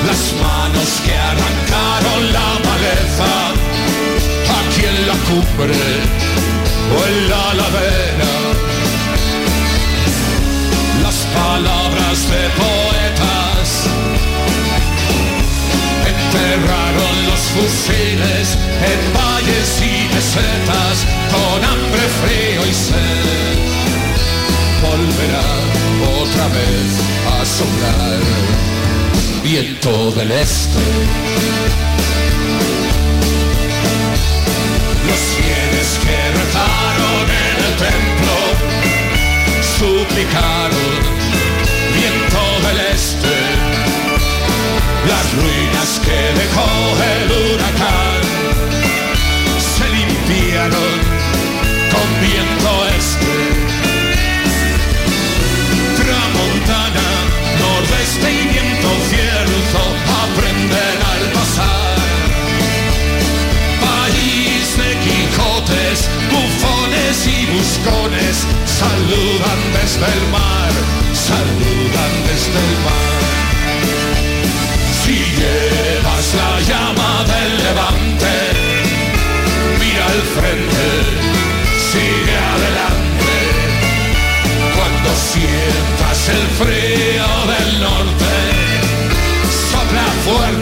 las 0.07 0.33
manos 0.41 0.89
que 1.05 1.13
arrancaron 1.13 2.33
la 2.33 2.49
maleza, 2.67 3.31
aquí 4.59 4.81
en 4.87 5.07
la 5.07 5.13
cumbre 5.27 5.77
o 6.95 6.97
en 7.07 7.29
la 7.29 7.53
ladera. 7.59 8.33
Las 11.03 11.17
palabras 11.41 12.17
de 12.31 12.43
poetas 12.63 13.67
enterraron 16.13 17.15
los 17.29 17.41
fusiles 17.53 18.57
en 18.91 18.99
valles 19.13 19.69
y 19.83 20.15
mesetas 20.15 21.05
con 21.29 21.63
hambre, 21.63 22.03
frío 22.21 22.65
y 22.65 22.73
sed. 22.73 23.78
Volverá 24.81 25.49
otra 26.21 26.47
vez 26.47 26.99
a 27.27 27.45
soplar 27.45 28.19
viento 29.43 30.11
del 30.11 30.31
este. 30.31 30.79
Los 35.07 35.19
fieles 35.35 35.99
que 36.03 36.17
rezaron 36.39 37.25
en 37.29 37.57
el 37.67 37.73
templo 37.87 38.35
suplicaron 39.77 40.99
viento 41.95 42.43
del 42.67 42.79
este. 42.93 43.35
Las 45.07 45.25
ruinas 45.33 45.89
que 46.05 46.19
dejó 46.39 46.69
el 47.13 47.53
huracán 47.53 48.21
se 49.57 49.85
limpiaron 49.89 50.98
bufones 67.19 67.27
y 67.27 67.45
buscones 67.51 68.47
saludan 68.65 69.59
desde 69.73 70.05
el 70.05 70.23
mar, 70.31 70.71
saludan 71.13 72.13
desde 72.27 72.59
el 72.59 72.75
mar. 72.85 73.19
Si 75.03 75.15
llevas 75.39 76.33
la 76.35 76.53
llama 76.61 77.23
del 77.25 77.51
levante, 77.63 78.33
mira 79.79 80.05
al 80.05 80.21
frente, 80.35 80.85
sigue 81.91 82.37
adelante. 82.55 83.33
Cuando 84.75 85.09
sientas 85.15 86.19
el 86.29 86.45
frío 86.59 87.29
del 87.53 87.69
norte, 87.81 88.33
sopla 89.71 90.07
fuerte, 90.25 90.58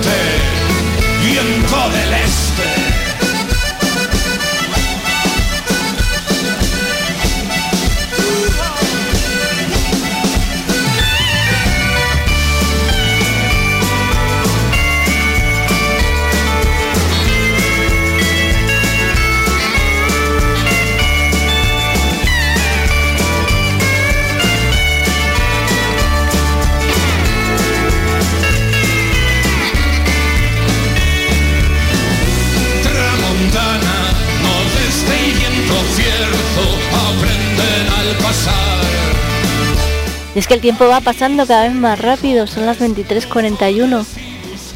que 40.47 40.53
el 40.53 40.61
tiempo 40.61 40.87
va 40.87 41.01
pasando 41.01 41.45
cada 41.45 41.63
vez 41.63 41.73
más 41.73 41.99
rápido, 41.99 42.47
son 42.47 42.65
las 42.65 42.79
23.41. 42.79 44.05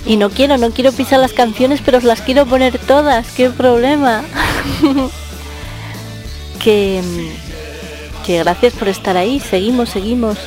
Y 0.06 0.18
no 0.18 0.30
quiero, 0.30 0.58
no 0.58 0.72
quiero 0.72 0.92
pisar 0.92 1.20
las 1.20 1.34
canciones, 1.34 1.82
pero 1.84 2.00
os 2.00 2.04
las 2.04 2.22
quiero 2.22 2.46
poner 2.46 2.78
todas, 2.80 3.32
qué 3.32 3.50
problema. 3.50 4.24
que, 6.64 7.02
que 8.26 8.40
gracias 8.40 8.74
por 8.74 8.88
estar 8.90 9.16
ahí, 9.16 9.40
seguimos, 9.40 9.90
seguimos. 9.90 10.38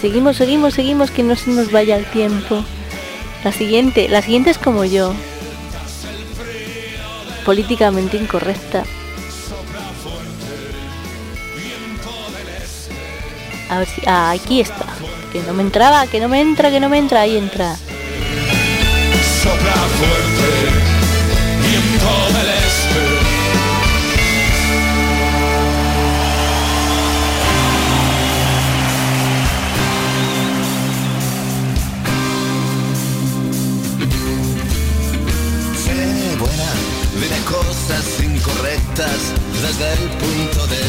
Seguimos, 0.00 0.36
seguimos, 0.36 0.74
seguimos, 0.74 1.10
que 1.10 1.22
no 1.22 1.36
se 1.36 1.50
nos 1.50 1.70
vaya 1.70 1.96
el 1.96 2.04
tiempo. 2.06 2.64
La 3.44 3.52
siguiente, 3.52 4.08
la 4.08 4.20
siguiente 4.20 4.50
es 4.50 4.58
como 4.58 4.84
yo. 4.84 5.14
Políticamente 7.44 8.16
incorrecta. 8.16 8.84
A 13.72 13.78
ver 13.78 13.88
si. 13.88 14.02
Ah, 14.06 14.30
aquí 14.32 14.60
está. 14.60 14.84
Que 15.32 15.40
no 15.44 15.54
me 15.54 15.62
entraba, 15.62 16.06
que 16.06 16.20
no 16.20 16.28
me 16.28 16.42
entra, 16.42 16.70
que 16.70 16.78
no 16.78 16.90
me 16.90 16.98
entra. 16.98 17.22
Ahí 17.22 17.38
entra. 17.38 17.74
Sopla 19.42 19.72
fuerte, 19.96 20.50
viento 21.62 22.12
del 22.36 22.48
este. 22.48 23.02
Buena, 36.38 36.70
dime 37.14 37.40
cosas 37.48 38.04
incorrectas 38.20 39.20
desde 39.62 39.92
el 39.94 40.08
punto 40.18 40.66
de 40.66 40.81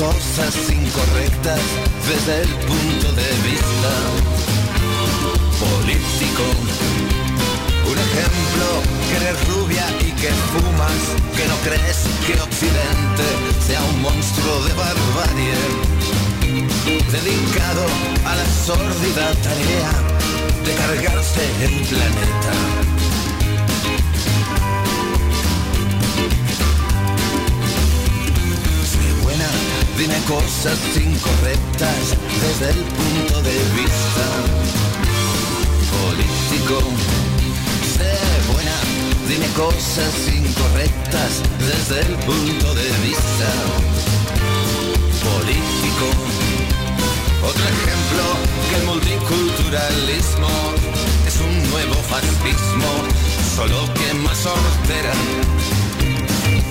cosas 0.00 0.56
incorrectas 0.70 1.60
desde 2.08 2.40
el 2.40 2.48
punto 2.64 3.12
de 3.12 3.28
vista 3.44 3.92
político. 5.60 6.44
Un 7.84 7.98
ejemplo, 8.08 8.66
que 9.08 9.16
eres 9.20 9.48
rubia 9.48 9.84
y 10.00 10.10
que 10.12 10.30
fumas, 10.52 11.00
que 11.36 11.46
no 11.48 11.56
crees 11.66 11.98
que 12.26 12.32
Occidente 12.40 13.26
sea 13.66 13.82
un 13.92 14.00
monstruo 14.00 14.64
de 14.64 14.72
barbarie 14.72 15.58
dedicado 17.12 17.84
a 18.24 18.36
la 18.36 18.46
sórdida 18.64 19.34
tarea 19.42 19.92
de 20.64 20.74
cargarse 20.76 21.44
el 21.60 21.74
planeta. 21.88 22.99
Cosas 30.30 30.78
incorrectas 30.96 32.14
desde 32.40 32.70
el 32.70 32.84
punto 32.84 33.42
de 33.42 33.58
vista 33.74 34.26
político. 35.90 36.78
Sé 37.94 38.14
buena, 38.52 38.78
dime 39.28 39.46
cosas 39.54 40.14
incorrectas 40.28 41.42
desde 41.58 42.02
el 42.06 42.14
punto 42.28 42.74
de 42.76 42.88
vista 43.02 43.50
político. 45.26 46.06
Otro 47.50 47.64
ejemplo 47.74 48.22
que 48.68 48.76
el 48.76 48.84
multiculturalismo 48.86 50.54
es 51.26 51.40
un 51.40 51.70
nuevo 51.70 51.94
fascismo, 52.08 52.90
solo 53.56 53.92
que 53.94 54.14
más 54.14 54.46
hortera. 54.46 55.12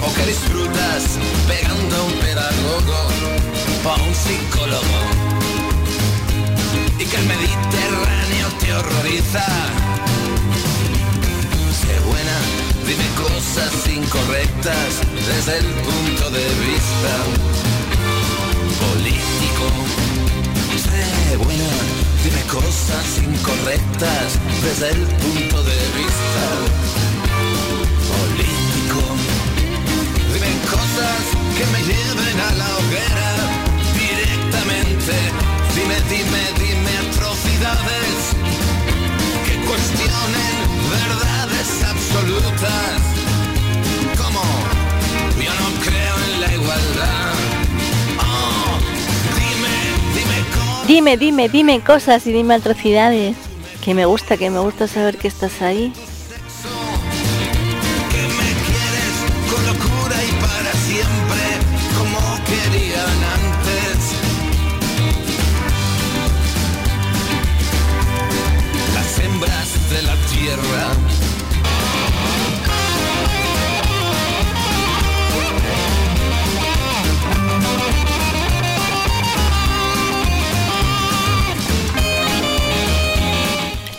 O 0.01 0.13
que 0.13 0.25
disfrutas 0.25 1.19
pegando 1.47 1.95
a 1.95 2.03
un 2.03 2.13
pedagogo 2.13 2.99
o 3.83 3.89
a 3.89 3.95
un 3.95 4.15
psicólogo. 4.15 4.99
Y 6.97 7.05
que 7.05 7.17
el 7.17 7.25
Mediterráneo 7.25 8.47
te 8.59 8.73
horroriza. 8.73 9.45
Sé 11.81 11.99
buena, 12.07 12.37
dime 12.87 13.07
cosas 13.15 13.73
incorrectas 13.87 15.01
desde 15.27 15.57
el 15.59 15.65
punto 15.65 16.29
de 16.31 16.45
vista 16.67 17.13
político. 18.79 19.65
Sé 20.77 21.37
buena, 21.37 21.69
dime 22.23 22.41
cosas 22.43 23.07
incorrectas 23.17 24.39
desde 24.63 24.89
el 24.91 25.05
punto 25.05 25.63
de 25.63 25.77
vista 25.97 26.43
político. 28.07 28.68
Cosas 30.79 31.23
que 31.57 31.65
me 31.73 31.79
lleven 31.83 32.39
a 32.39 32.51
la 32.53 32.77
hoguera 32.77 33.31
directamente. 33.93 35.13
Dime, 35.75 35.97
dime, 36.07 36.41
dime 36.57 36.91
atrocidades 37.09 38.15
que 39.45 39.55
cuestionen 39.67 40.55
verdades 40.89 41.83
absolutas. 41.83 42.97
¿Cómo? 44.17 44.41
Yo 45.43 45.53
no 45.61 45.67
creo 45.83 46.15
en 46.27 46.41
la 46.41 46.53
igualdad. 46.53 47.33
Oh, 48.19 48.79
dime, 49.35 49.75
dime 50.15 50.37
cosas. 50.55 50.87
Dime, 50.87 51.17
dime, 51.17 51.49
dime 51.49 51.81
cosas 51.81 52.25
y 52.25 52.31
dime 52.31 52.53
atrocidades. 52.55 53.35
Que 53.83 53.93
me 53.93 54.05
gusta, 54.05 54.37
que 54.37 54.49
me 54.49 54.59
gusta 54.59 54.87
saber 54.87 55.17
que 55.17 55.27
estás 55.27 55.61
ahí. 55.61 55.91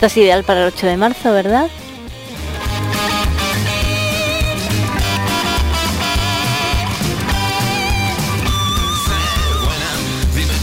Estás 0.00 0.16
ideal 0.16 0.44
para 0.44 0.62
el 0.62 0.68
8 0.68 0.86
de 0.86 0.96
marzo, 0.96 1.30
¿verdad? 1.30 1.68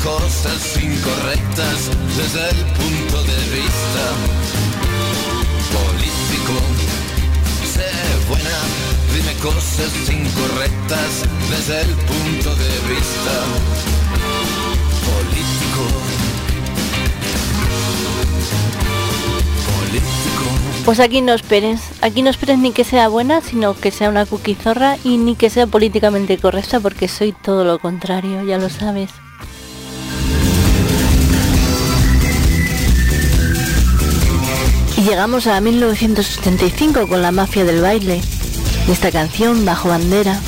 cosas 0.04 0.78
incorrectas 0.82 1.92
desde 2.18 2.50
el 2.50 2.66
punto 2.66 3.24
de 3.26 3.38
vista 3.54 4.06
político. 5.72 6.56
Sé 7.76 7.92
buena, 8.28 8.58
dime 9.14 9.34
cosas 9.44 9.94
incorrectas 10.10 11.26
desde 11.52 11.82
el 11.82 11.94
punto 11.94 12.56
de 12.56 12.72
vista 12.90 13.36
político. 15.06 16.17
Pues 20.88 21.02
aquí 21.02 21.20
no 21.20 21.34
esperes, 21.34 21.82
aquí 22.00 22.22
no 22.22 22.30
esperes 22.30 22.60
ni 22.60 22.72
que 22.72 22.86
sea 22.86 23.10
buena, 23.10 23.42
sino 23.42 23.74
que 23.74 23.92
sea 23.92 24.08
una 24.08 24.26
cookie 24.26 24.56
y 25.04 25.18
ni 25.18 25.36
que 25.36 25.50
sea 25.50 25.68
políticamente 25.68 26.38
correcta, 26.38 26.80
porque 26.80 27.10
soy 27.10 27.34
todo 27.34 27.66
lo 27.66 27.78
contrario, 27.78 28.42
ya 28.46 28.58
lo 28.58 28.70
sabes. 28.70 29.10
Y 34.96 35.02
llegamos 35.02 35.48
a 35.48 35.60
1975 35.60 37.10
con 37.10 37.22
la 37.22 37.34
mafia 37.34 37.66
del 37.66 37.82
baile 37.82 38.22
esta 38.88 39.12
canción 39.12 39.66
bajo 39.66 39.90
bandera. 39.90 40.40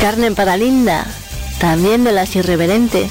Carne 0.00 0.30
para 0.32 0.56
Linda, 0.56 1.06
también 1.58 2.04
de 2.04 2.12
las 2.12 2.36
irreverentes. 2.36 3.10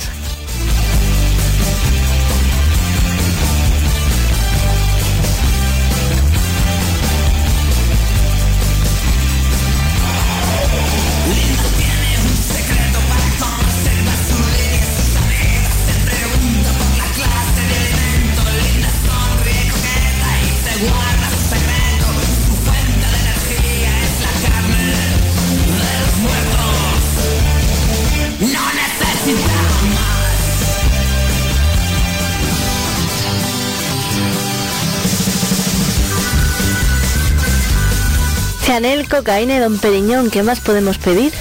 Chanel, 38.75 39.07
cocaína 39.07 39.61
Don 39.61 39.79
Periñón, 39.79 40.29
¿qué 40.29 40.43
más 40.43 40.59
podemos 40.59 40.97
pedir? 40.97 41.31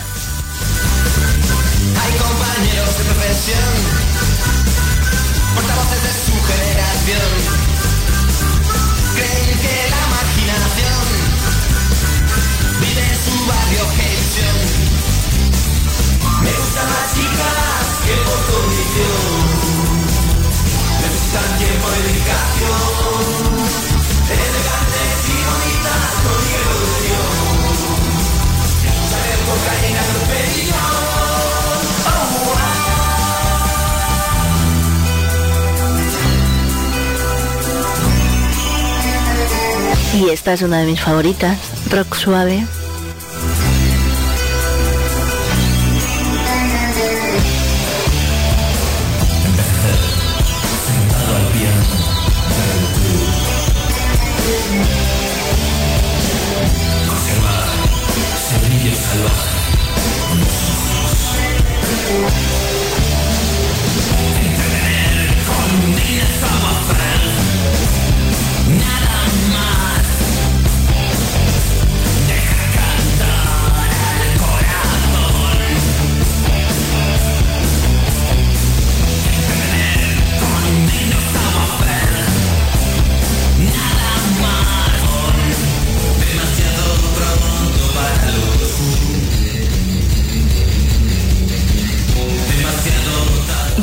Y 40.15 40.29
esta 40.31 40.53
es 40.53 40.63
una 40.63 40.79
de 40.79 40.87
mis 40.87 41.01
favoritas, 41.01 41.59
rock 41.91 42.15
suave. 42.15 42.65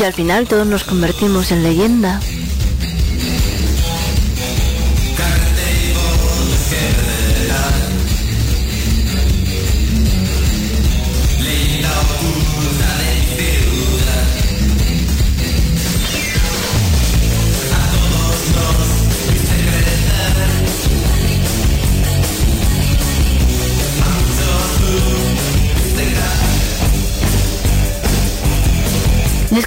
Y 0.01 0.03
al 0.03 0.13
final 0.13 0.47
todos 0.47 0.65
nos 0.65 0.83
convertimos 0.83 1.51
en 1.51 1.61
leyenda. 1.61 2.19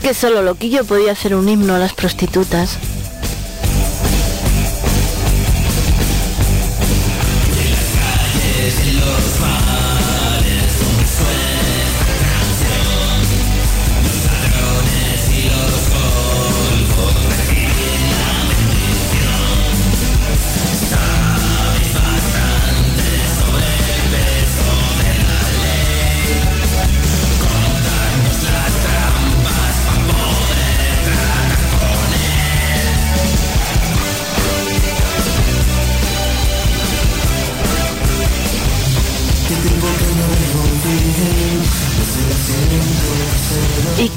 Que 0.04 0.12
solo 0.12 0.42
Loquillo 0.42 0.84
podía 0.84 1.12
hacer 1.12 1.34
un 1.34 1.48
himno 1.48 1.74
a 1.74 1.78
las 1.78 1.94
prostitutas. 1.94 2.78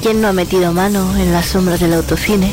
Quién 0.02 0.22
no 0.22 0.28
ha 0.28 0.34
metido 0.34 0.74
mano 0.74 1.16
en 1.18 1.32
las 1.32 1.48
sombras 1.48 1.80
del 1.80 1.94
autocine? 1.94 2.52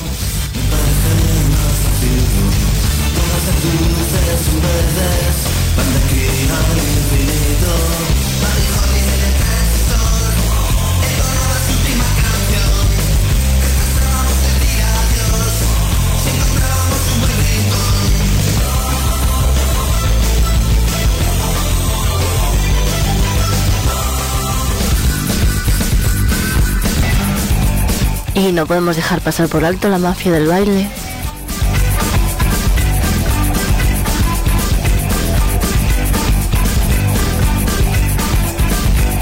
Y 28.34 28.52
no 28.52 28.66
podemos 28.66 28.96
dejar 28.96 29.20
pasar 29.20 29.48
por 29.48 29.64
alto 29.64 29.88
la 29.88 29.98
mafia 29.98 30.32
del 30.32 30.48
baile. 30.48 30.88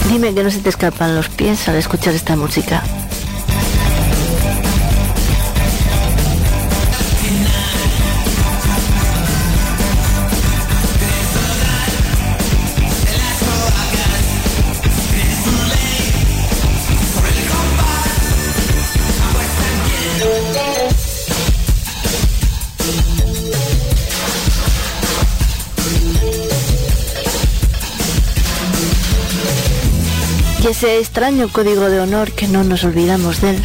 Dime 0.09 0.35
que 0.35 0.43
no 0.43 0.51
se 0.51 0.59
te 0.59 0.69
escapan 0.69 1.15
los 1.15 1.29
pies 1.29 1.69
al 1.69 1.77
escuchar 1.77 2.15
esta 2.15 2.37
música. 2.37 2.83
Ese 30.83 30.99
extraño 30.99 31.49
código 31.49 31.89
de 31.89 32.01
honor 32.01 32.33
que 32.33 32.49
no 32.49 32.65
nos 32.65 32.83
olvidamos 32.83 33.41
de 33.41 33.51
él. 33.51 33.63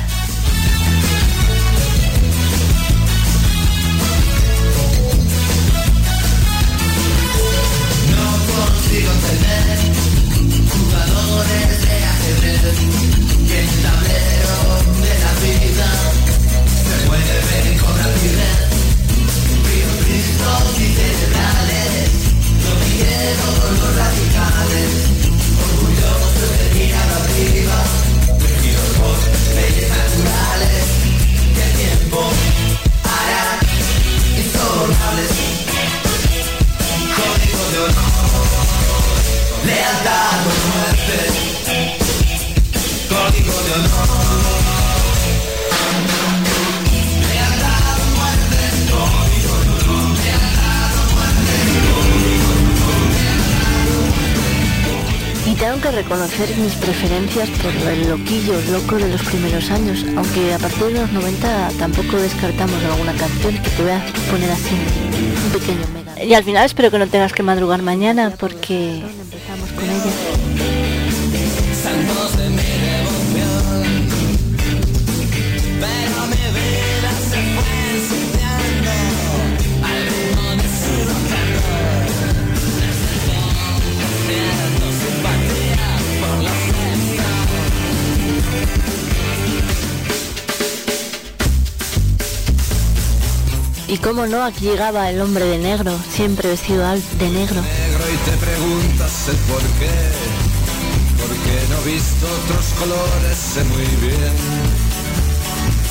Tengo 55.78 55.92
que 55.92 56.04
reconocer 56.04 56.58
mis 56.58 56.74
preferencias 56.76 57.50
por 57.62 57.72
el 57.72 58.10
loquillo 58.10 58.60
loco 58.72 58.96
de 58.96 59.10
los 59.10 59.22
primeros 59.22 59.70
años, 59.70 60.04
aunque 60.16 60.54
a 60.54 60.58
partir 60.58 60.86
de 60.86 60.94
los 60.94 61.12
90 61.12 61.70
tampoco 61.78 62.18
descartamos 62.18 62.84
alguna 62.84 63.14
canción 63.14 63.62
que 63.62 63.70
te 63.70 63.82
voy 63.84 63.92
a 63.92 64.04
poner 64.32 64.50
así 64.52 64.76
un 65.46 65.52
pequeño 65.52 65.88
mega. 65.94 66.24
Y 66.24 66.34
al 66.34 66.44
final 66.44 66.66
espero 66.66 66.90
que 66.90 66.98
no 66.98 67.08
tengas 67.08 67.34
que 67.34 67.44
madrugar 67.44 67.84
mañana 67.84 68.34
porque 68.40 69.00
empezamos 69.00 69.72
con 69.74 69.84
ella. 69.84 70.67
Y 93.90 93.98
cómo 94.00 94.28
no, 94.28 94.44
aquí 94.44 94.66
llegaba 94.66 95.10
el 95.10 95.22
hombre 95.22 95.46
de 95.46 95.58
negro, 95.58 95.98
siempre 96.10 96.50
vestido 96.50 96.84
de 96.92 97.30
negro. 97.30 97.62
negro 97.62 98.04
y 98.14 98.30
te 98.30 98.38
preguntas 98.38 99.30
el 99.30 99.38
por 99.52 99.62
qué. 99.80 99.96
Porque 101.22 101.54
no 101.70 101.82
he 101.82 101.94
visto 101.94 102.26
otros 102.44 102.66
colores, 102.80 103.38
sé 103.38 103.64
muy 103.64 103.86
bien 104.02 104.78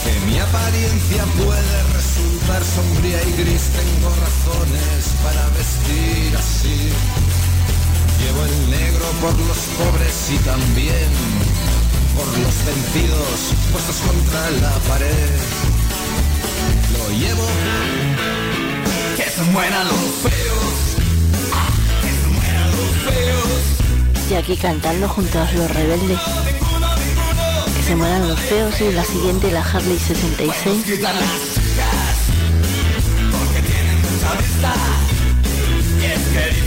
que 0.07 0.27
mi 0.31 0.39
apariencia 0.39 1.25
puede 1.37 1.77
resultar 1.95 2.63
sombría 2.63 3.23
y 3.23 3.33
gris. 3.33 3.71
Tengo 3.75 4.09
razones 4.11 5.01
para 5.25 5.49
vestir 5.57 6.37
así. 6.37 6.93
Llevo 8.21 8.45
el 8.45 8.71
negro 8.71 9.07
por 9.21 9.35
los 9.41 9.59
pobres 9.81 10.17
y 10.31 10.39
también 10.45 11.11
por 12.15 12.27
los 12.39 12.57
vencidos 12.65 13.39
puestos 13.73 13.97
contra 14.07 14.51
la 14.51 14.73
pared. 14.87 15.76
Llevo 17.11 17.47
que 19.17 19.23
se 19.23 19.43
mueran 19.53 19.87
los 19.87 19.97
feos 20.23 20.97
que 22.03 22.11
se 22.11 22.27
mueran 22.27 22.71
los 22.71 22.91
feos 23.05 24.31
Y 24.31 24.35
aquí 24.35 24.57
cantando 24.57 25.09
junto 25.09 25.41
a 25.41 25.51
los 25.53 25.71
rebeldes. 25.71 26.19
Que 27.77 27.83
se 27.83 27.97
mueran 27.97 28.29
los 28.29 28.41
feos 28.41 28.81
y 28.81 28.93
la 28.93 29.05
siguiente 29.05 29.51
la 29.53 29.61
Harley 29.61 29.99
66. 29.99 30.85
quitan 30.85 31.15
las 31.15 31.55
chicas 31.55 32.17
porque 33.33 33.61
tienen 33.63 33.97
mucha 34.03 34.33
vista 34.41 34.75
y 36.01 36.05
es 36.05 36.21
que 36.29 36.66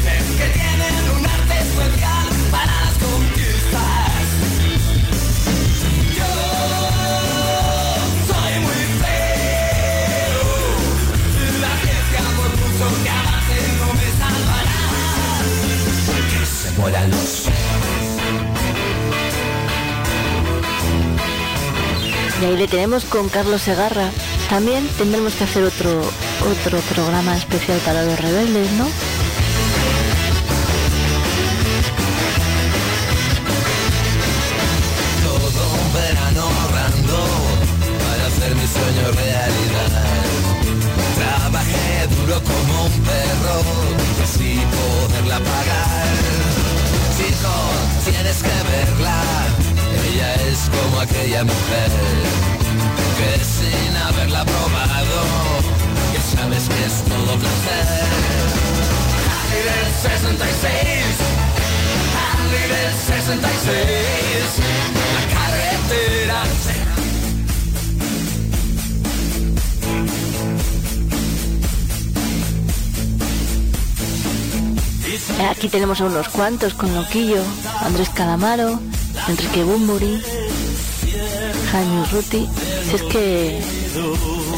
Y 22.41 22.45
ahí 22.45 22.57
le 22.57 22.67
tenemos 22.67 23.03
con 23.05 23.29
Carlos 23.29 23.61
Segarra. 23.61 24.09
También 24.49 24.87
tendremos 24.97 25.33
que 25.33 25.43
hacer 25.43 25.63
otro 25.63 26.01
otro 26.41 26.79
programa 26.93 27.35
especial 27.35 27.79
para 27.79 28.03
los 28.03 28.19
rebeldes, 28.19 28.71
¿no? 28.73 28.87
Aquella 51.39 51.43
mujer 51.43 51.91
que 53.17 53.43
sin 53.43 53.95
haberla 53.97 54.45
probado, 54.45 55.21
ya 56.13 56.21
sabes 56.21 56.67
que 56.67 56.85
es 56.85 57.03
todo 57.03 57.37
placer. 57.37 58.07
Harley 59.29 59.63
del 59.63 59.89
66, 60.01 61.05
Harley 62.19 62.65
del 62.69 62.93
66, 62.93 63.39
la 65.15 65.23
carretera 65.33 66.39
Aquí 75.51 75.67
tenemos 75.69 76.01
a 76.01 76.05
unos 76.05 76.27
cuantos 76.29 76.73
con 76.73 76.93
Loquillo, 76.93 77.41
Andrés 77.81 78.09
Calamaro, 78.09 78.79
Enrique 79.27 79.63
Bumburi, 79.63 80.21
Jaime 81.71 82.01
Urruti. 82.01 82.47
Si 82.89 82.95
es 82.95 83.03
que. 83.03 83.61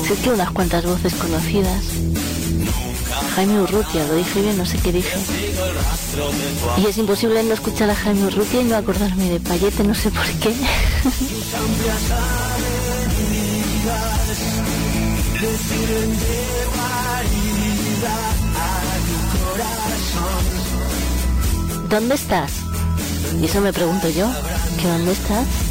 Si 0.05 0.14
es 0.14 0.20
que 0.20 0.30
unas 0.30 0.51
cuantas 0.51 0.86
voces 0.86 1.14
conocidas. 1.16 1.84
Jaime 3.36 3.62
Urrutia, 3.62 4.05
lo 4.07 4.16
dije 4.16 4.41
bien, 4.41 4.57
no 4.57 4.66
sé 4.66 4.78
qué 4.78 4.91
dije. 4.91 5.18
Y 6.78 6.86
es 6.86 6.97
imposible 6.97 7.43
no 7.43 7.53
escuchar 7.53 7.89
a 7.89 7.95
Jaime 7.95 8.26
Urrutia 8.28 8.62
y 8.62 8.66
no 8.66 8.76
acordarme 8.76 9.30
de 9.30 9.39
Payete, 9.39 9.84
no 9.84 9.95
sé 9.95 10.12
por 10.12 10.26
qué. 10.26 10.53
¿Dónde 21.89 22.16
estás? 22.16 22.51
Y 23.41 23.45
eso 23.45 23.59
me 23.59 23.74
pregunto 23.74 24.07
yo, 24.09 24.30
¿que 24.80 24.88
dónde 24.88 25.12
estás? 25.12 25.70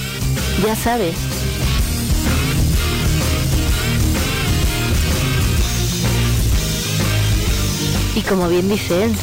Ya 0.59 0.75
sabes. 0.75 1.15
Y 8.15 8.21
como 8.21 8.49
bien 8.49 8.69
dice 8.69 9.05
él, 9.05 9.15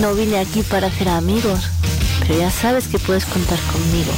no 0.00 0.14
vine 0.14 0.38
aquí 0.38 0.62
para 0.62 0.86
hacer 0.86 1.08
amigos, 1.08 1.60
pero 2.20 2.38
ya 2.38 2.50
sabes 2.50 2.88
que 2.88 2.98
puedes 2.98 3.24
contar 3.26 3.58
conmigo. 3.72 4.12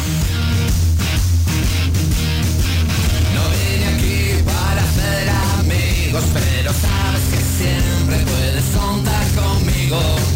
No 3.35 3.43
vine 3.51 3.87
aquí 3.89 4.43
para 4.45 4.83
hacer 4.83 5.29
amigos, 5.59 6.25
pero 6.33 6.73
sabes 6.73 7.23
que 7.31 7.65
siempre 7.65 8.19
puedes 8.25 8.65
contar 8.67 9.27
conmigo. 9.35 10.32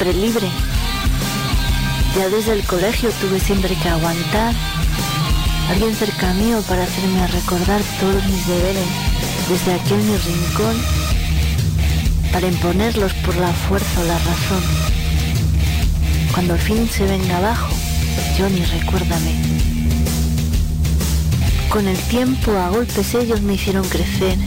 Siempre 0.00 0.18
libre. 0.18 0.48
Ya 2.16 2.30
desde 2.30 2.54
el 2.54 2.64
colegio 2.64 3.10
tuve 3.20 3.38
siempre 3.38 3.74
que 3.74 3.86
aguantar. 3.86 4.54
Alguien 5.68 5.94
cerca 5.94 6.32
mío 6.32 6.62
para 6.66 6.84
hacerme 6.84 7.26
recordar 7.26 7.82
todos 8.00 8.24
mis 8.24 8.46
deberes 8.46 8.86
desde 9.46 9.74
aquel 9.74 9.98
mi 9.98 10.16
rincón 10.16 10.76
para 12.32 12.48
imponerlos 12.48 13.12
por 13.12 13.36
la 13.36 13.52
fuerza 13.52 14.00
o 14.00 14.04
la 14.04 14.16
razón. 14.16 14.62
Cuando 16.32 16.54
al 16.54 16.60
fin 16.60 16.88
se 16.88 17.04
venga 17.04 17.36
abajo, 17.36 17.68
Johnny, 18.38 18.64
recuérdame. 18.64 19.34
Con 21.68 21.86
el 21.86 21.98
tiempo 22.08 22.52
a 22.52 22.70
golpes 22.70 23.14
ellos 23.16 23.42
me 23.42 23.52
hicieron 23.52 23.86
crecer. 23.86 24.38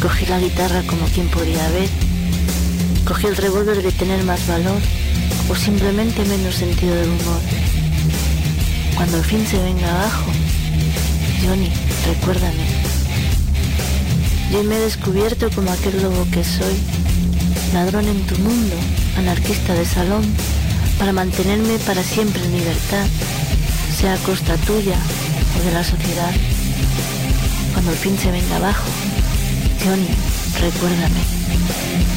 Cogí 0.00 0.24
la 0.24 0.38
guitarra 0.38 0.82
como 0.84 1.04
quien 1.08 1.28
podía 1.28 1.68
ver. 1.72 2.07
Cogí 3.08 3.26
el 3.26 3.36
revólver 3.36 3.82
de 3.82 3.90
tener 3.90 4.22
más 4.22 4.46
valor 4.46 4.82
o 5.50 5.54
simplemente 5.54 6.26
menos 6.26 6.56
sentido 6.56 6.94
del 6.94 7.08
humor. 7.08 7.40
Cuando 8.96 9.16
al 9.16 9.24
fin 9.24 9.46
se 9.46 9.56
venga 9.62 9.88
abajo, 9.88 10.30
Johnny, 11.42 11.72
recuérdame. 12.06 12.66
Yo 14.52 14.62
me 14.62 14.76
he 14.76 14.80
descubierto 14.80 15.48
como 15.54 15.72
aquel 15.72 16.02
lobo 16.02 16.26
que 16.30 16.44
soy, 16.44 16.76
ladrón 17.72 18.06
en 18.08 18.26
tu 18.26 18.36
mundo, 18.40 18.76
anarquista 19.16 19.72
de 19.72 19.86
salón, 19.86 20.24
para 20.98 21.14
mantenerme 21.14 21.78
para 21.78 22.02
siempre 22.02 22.44
en 22.44 22.58
libertad, 22.58 23.06
sea 23.98 24.12
a 24.12 24.18
costa 24.18 24.54
tuya 24.58 24.98
o 25.58 25.64
de 25.64 25.72
la 25.72 25.82
sociedad. 25.82 26.34
Cuando 27.72 27.90
al 27.90 27.96
fin 27.96 28.18
se 28.18 28.30
venga 28.30 28.56
abajo, 28.56 28.84
Johnny, 29.82 30.08
recuérdame. 30.60 32.07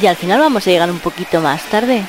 Y 0.00 0.06
al 0.06 0.16
final 0.16 0.40
vamos 0.40 0.66
a 0.66 0.70
llegar 0.70 0.90
un 0.90 0.98
poquito 0.98 1.40
más 1.40 1.62
tarde. 1.64 2.04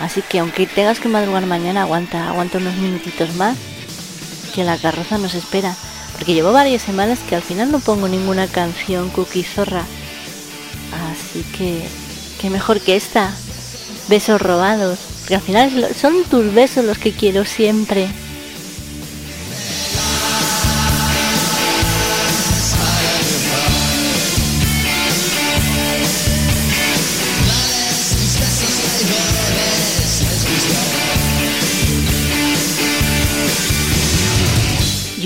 Así 0.00 0.22
que 0.22 0.38
aunque 0.38 0.66
tengas 0.66 0.98
que 0.98 1.08
madrugar 1.08 1.46
mañana, 1.46 1.82
aguanta, 1.82 2.28
aguanta 2.28 2.58
unos 2.58 2.74
minutitos 2.76 3.34
más. 3.34 3.56
Que 4.54 4.64
la 4.64 4.78
carroza 4.78 5.18
nos 5.18 5.34
espera. 5.34 5.74
Porque 6.12 6.34
llevo 6.34 6.52
varias 6.52 6.82
semanas 6.82 7.18
que 7.28 7.36
al 7.36 7.42
final 7.42 7.70
no 7.70 7.80
pongo 7.80 8.08
ninguna 8.08 8.46
canción 8.46 9.10
cookie 9.10 9.42
zorra. 9.42 9.84
Así 11.10 11.42
que, 11.56 11.86
qué 12.40 12.50
mejor 12.50 12.80
que 12.80 12.96
esta. 12.96 13.32
Besos 14.08 14.40
robados. 14.40 14.98
Porque 15.20 15.36
al 15.36 15.42
final 15.42 15.88
son 15.94 16.24
tus 16.24 16.52
besos 16.52 16.84
los 16.84 16.98
que 16.98 17.12
quiero 17.12 17.44
siempre. 17.44 18.08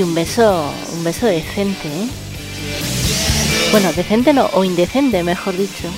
Un 0.07 0.15
beso, 0.15 0.71
un 0.95 1.03
beso 1.03 1.27
decente, 1.27 1.89
¿eh? 1.89 2.09
Bueno, 3.73 3.93
decente 3.93 4.33
no, 4.33 4.49
o 4.53 4.63
indecente, 4.63 5.23
mejor 5.25 5.57
dicho. 5.57 5.91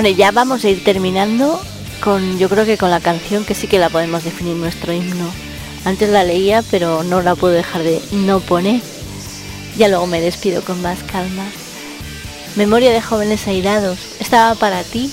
Bueno, 0.00 0.16
ya 0.16 0.30
vamos 0.30 0.64
a 0.64 0.68
ir 0.68 0.84
terminando 0.84 1.60
con, 2.00 2.38
yo 2.38 2.48
creo 2.48 2.64
que 2.64 2.78
con 2.78 2.88
la 2.88 3.00
canción 3.00 3.44
que 3.44 3.56
sí 3.56 3.66
que 3.66 3.80
la 3.80 3.90
podemos 3.90 4.22
definir 4.22 4.54
nuestro 4.54 4.92
himno. 4.92 5.28
Antes 5.84 6.08
la 6.10 6.22
leía, 6.22 6.62
pero 6.70 7.02
no 7.02 7.20
la 7.20 7.34
puedo 7.34 7.54
dejar 7.54 7.82
de 7.82 8.00
no 8.12 8.38
poner. 8.38 8.80
Ya 9.76 9.88
luego 9.88 10.06
me 10.06 10.20
despido 10.20 10.62
con 10.62 10.80
más 10.82 11.02
calma. 11.02 11.50
Memoria 12.54 12.92
de 12.92 13.02
jóvenes 13.02 13.48
airados. 13.48 13.98
Estaba 14.20 14.54
para 14.54 14.84
ti. 14.84 15.12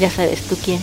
Ya 0.00 0.10
sabes 0.10 0.42
tú 0.42 0.56
quién. 0.56 0.80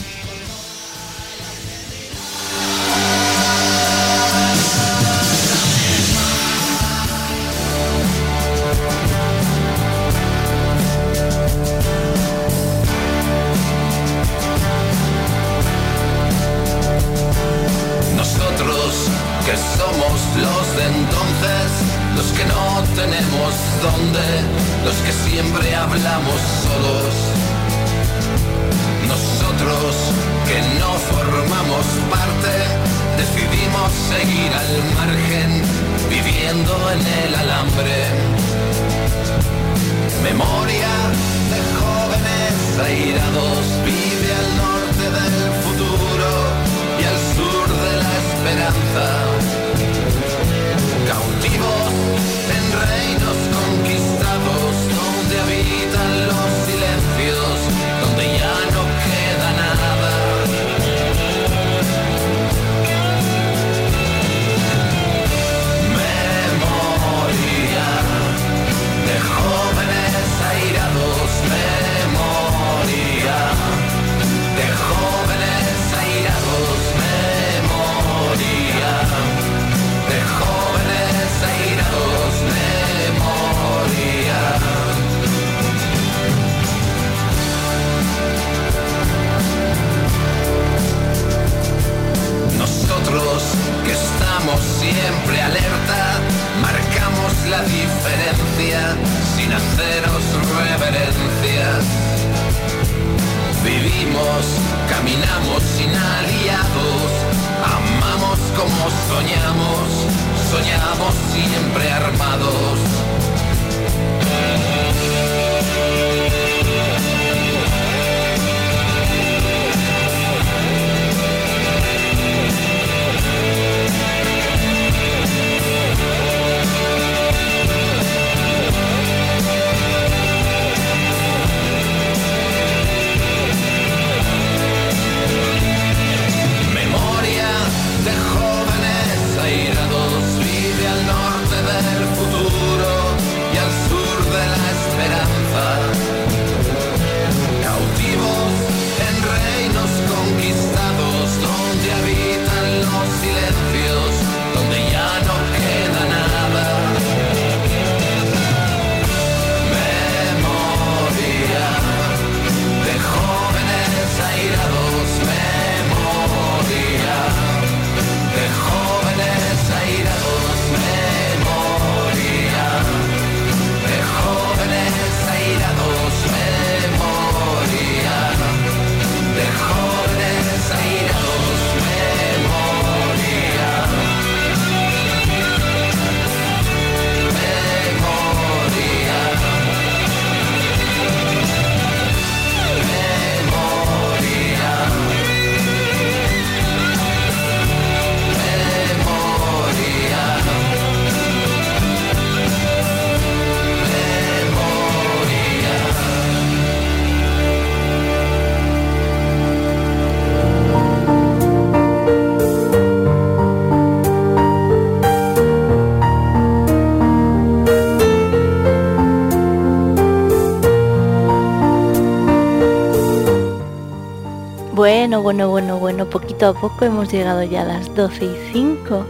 Bueno, 224.85 225.23
bueno, 225.23 225.49
bueno, 225.49 225.79
bueno, 225.79 226.05
poquito 226.05 226.45
a 226.45 226.53
poco 226.53 226.85
hemos 226.85 227.11
llegado 227.11 227.41
ya 227.41 227.63
a 227.63 227.65
las 227.65 227.95
12 227.95 228.23
y 228.23 228.51
5. 228.53 229.03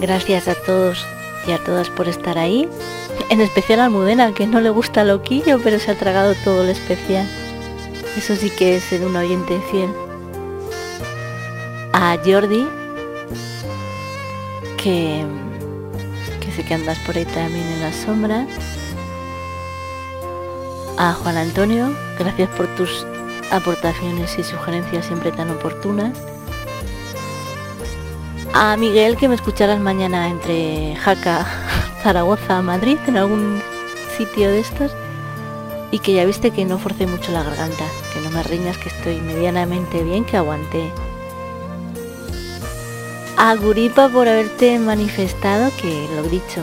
Gracias 0.00 0.46
a 0.46 0.54
todos 0.54 1.04
y 1.48 1.50
a 1.50 1.58
todas 1.58 1.90
por 1.90 2.06
estar 2.06 2.38
ahí. 2.38 2.68
En 3.28 3.40
especial 3.40 3.80
a 3.80 3.86
Almudena, 3.86 4.32
que 4.32 4.46
no 4.46 4.60
le 4.60 4.70
gusta 4.70 5.02
loquillo, 5.02 5.58
pero 5.64 5.80
se 5.80 5.90
ha 5.90 5.98
tragado 5.98 6.36
todo 6.44 6.62
lo 6.62 6.70
especial. 6.70 7.26
Eso 8.16 8.36
sí 8.36 8.50
que 8.50 8.76
es 8.76 8.84
ser 8.84 9.04
un 9.04 9.16
oyente 9.16 9.60
fiel. 9.72 9.90
A 11.92 12.16
Jordi, 12.24 12.68
que, 14.76 15.24
que 16.40 16.52
sé 16.52 16.64
que 16.64 16.74
andas 16.74 17.00
por 17.00 17.16
ahí 17.16 17.24
también 17.24 17.66
en 17.66 17.80
la 17.80 17.92
sombra. 17.92 18.46
A 20.98 21.14
Juan 21.14 21.36
Antonio, 21.36 21.92
gracias 22.16 22.48
por 22.50 22.68
tus 22.76 23.04
aportaciones 23.54 24.38
y 24.38 24.42
sugerencias 24.42 25.06
siempre 25.06 25.32
tan 25.32 25.50
oportunas. 25.50 26.16
A 28.52 28.76
Miguel, 28.76 29.16
que 29.16 29.28
me 29.28 29.34
escucharás 29.34 29.80
mañana 29.80 30.28
entre 30.28 30.96
Jaca, 30.96 31.46
Zaragoza, 32.02 32.62
Madrid, 32.62 32.98
en 33.06 33.16
algún 33.16 33.62
sitio 34.16 34.48
de 34.48 34.60
estos. 34.60 34.92
Y 35.90 36.00
que 36.00 36.12
ya 36.12 36.24
viste 36.24 36.50
que 36.50 36.64
no 36.64 36.78
forcé 36.78 37.06
mucho 37.06 37.30
la 37.32 37.42
garganta, 37.42 37.84
que 38.12 38.20
no 38.20 38.30
me 38.30 38.42
riñas, 38.42 38.78
que 38.78 38.88
estoy 38.88 39.20
medianamente 39.20 40.02
bien, 40.02 40.24
que 40.24 40.36
aguanté. 40.36 40.90
A 43.36 43.54
Guripa 43.56 44.08
por 44.08 44.28
haberte 44.28 44.78
manifestado, 44.78 45.70
que 45.80 46.08
lo 46.16 46.22
dicho, 46.24 46.62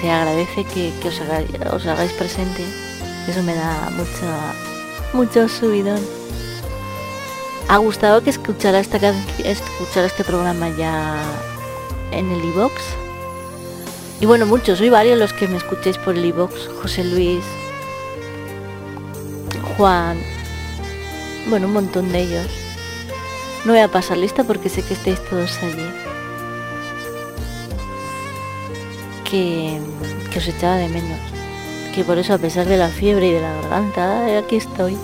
se 0.00 0.10
agradece 0.10 0.64
que, 0.64 0.92
os 1.72 1.86
hagáis 1.86 2.12
presente. 2.12 2.87
Eso 3.28 3.42
me 3.42 3.54
da 3.54 3.90
mucho, 3.90 4.26
mucho 5.12 5.48
subidón. 5.48 6.00
Ha 7.68 7.76
gustado 7.76 8.22
que 8.22 8.30
escuchara, 8.30 8.78
esta, 8.80 8.96
escuchara 9.44 10.06
este 10.06 10.24
programa 10.24 10.70
ya 10.70 11.22
en 12.10 12.30
el 12.30 12.42
iBox. 12.42 12.72
Y 14.20 14.26
bueno, 14.26 14.46
muchos, 14.46 14.78
soy 14.78 14.88
varios 14.88 15.18
los 15.18 15.34
que 15.34 15.46
me 15.46 15.58
escuchéis 15.58 15.98
por 15.98 16.16
el 16.16 16.24
iBox. 16.24 16.68
José 16.80 17.04
Luis, 17.04 17.44
Juan, 19.76 20.18
bueno, 21.50 21.66
un 21.66 21.74
montón 21.74 22.10
de 22.10 22.20
ellos. 22.20 22.46
No 23.66 23.72
voy 23.72 23.82
a 23.82 23.88
pasar 23.88 24.16
lista 24.16 24.42
porque 24.42 24.70
sé 24.70 24.82
que 24.82 24.94
estáis 24.94 25.22
todos 25.28 25.58
allí. 25.58 25.86
Que, 29.24 29.78
que 30.32 30.38
os 30.38 30.48
echaba 30.48 30.76
de 30.76 30.88
menos. 30.88 31.37
Que 31.98 32.04
por 32.04 32.16
eso, 32.16 32.32
a 32.32 32.38
pesar 32.38 32.64
de 32.66 32.76
la 32.76 32.90
fiebre 32.90 33.26
y 33.26 33.32
de 33.32 33.40
la 33.40 33.52
garganta, 33.54 34.38
aquí 34.38 34.54
estoy. 34.54 34.96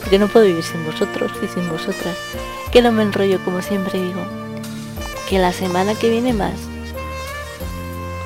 Porque 0.00 0.18
no 0.18 0.26
puedo 0.26 0.46
vivir 0.46 0.64
sin 0.64 0.86
vosotros 0.86 1.30
y 1.42 1.46
sin 1.48 1.68
vosotras. 1.68 2.16
Que 2.72 2.80
no 2.80 2.92
me 2.92 3.02
enrollo, 3.02 3.44
como 3.44 3.60
siempre 3.60 4.00
digo. 4.00 4.22
Que 5.28 5.38
la 5.38 5.52
semana 5.52 5.94
que 5.94 6.08
viene 6.08 6.32
más. 6.32 6.54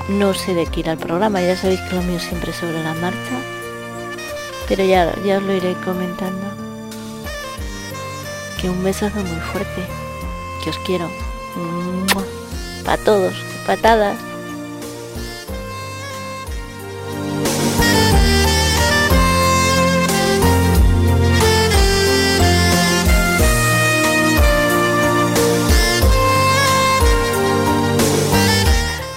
No 0.08 0.32
sé 0.32 0.54
de 0.54 0.66
qué 0.66 0.78
ir 0.78 0.90
al 0.90 0.96
programa, 0.96 1.42
ya 1.42 1.56
sabéis 1.56 1.80
que 1.80 1.96
lo 1.96 2.02
mío 2.02 2.20
siempre 2.20 2.52
es 2.52 2.56
sobre 2.56 2.84
la 2.84 2.94
marcha. 2.94 3.36
Pero 4.68 4.84
ya, 4.84 5.12
ya 5.24 5.38
os 5.38 5.42
lo 5.42 5.52
iré 5.52 5.74
comentando. 5.84 6.46
Que 8.60 8.70
un 8.70 8.84
besazo 8.84 9.18
muy 9.18 9.40
fuerte. 9.40 9.82
Que 10.62 10.70
os 10.70 10.78
quiero. 10.86 11.10
Para 12.84 13.02
todos. 13.02 13.34
Patadas. 13.66 14.18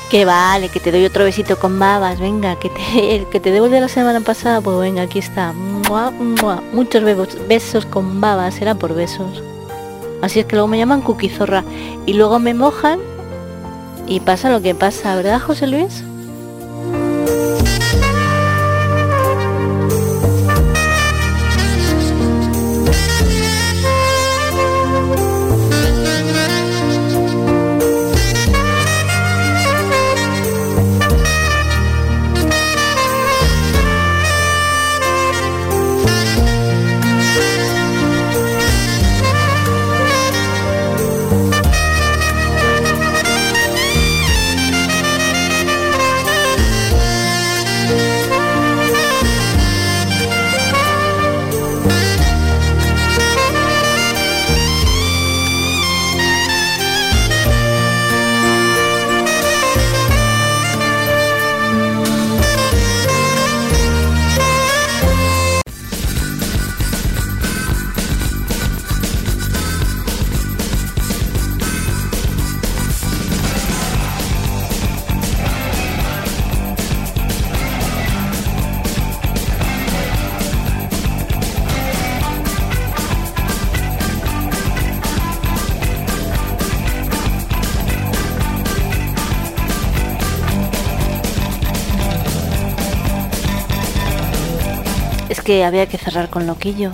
Que 0.10 0.24
vale, 0.24 0.70
que 0.70 0.80
te 0.80 0.92
doy 0.92 1.06
otro 1.06 1.26
besito 1.26 1.60
con 1.60 1.80
babas, 1.80 2.20
venga, 2.20 2.58
que 2.58 2.70
te, 2.70 3.16
el 3.16 3.28
que 3.28 3.40
te 3.40 3.52
devuelve 3.52 3.82
la 3.82 3.90
semana 3.90 4.22
pasada, 4.22 4.62
pues 4.62 4.78
venga, 4.78 5.02
aquí 5.04 5.20
está. 5.20 5.54
Muchos 6.74 7.04
besos, 7.04 7.48
besos 7.48 7.86
con 7.86 8.22
babas, 8.22 8.56
será 8.56 8.76
por 8.76 8.94
besos. 8.94 9.44
Así 10.22 10.40
es 10.40 10.46
que 10.46 10.56
luego 10.56 10.68
me 10.68 10.78
llaman 10.78 11.02
cuquizorra 11.02 11.64
y 12.06 12.14
luego 12.14 12.40
me 12.40 12.54
mojan 12.54 13.00
y 14.08 14.22
pasa 14.22 14.50
lo 14.50 14.62
que 14.62 14.74
pasa, 14.74 15.16
¿verdad, 15.16 15.40
José 15.40 15.68
Luis? 15.68 16.04
Había 95.64 95.88
que 95.88 95.98
cerrar 95.98 96.30
con 96.30 96.48
loquillo. 96.48 96.92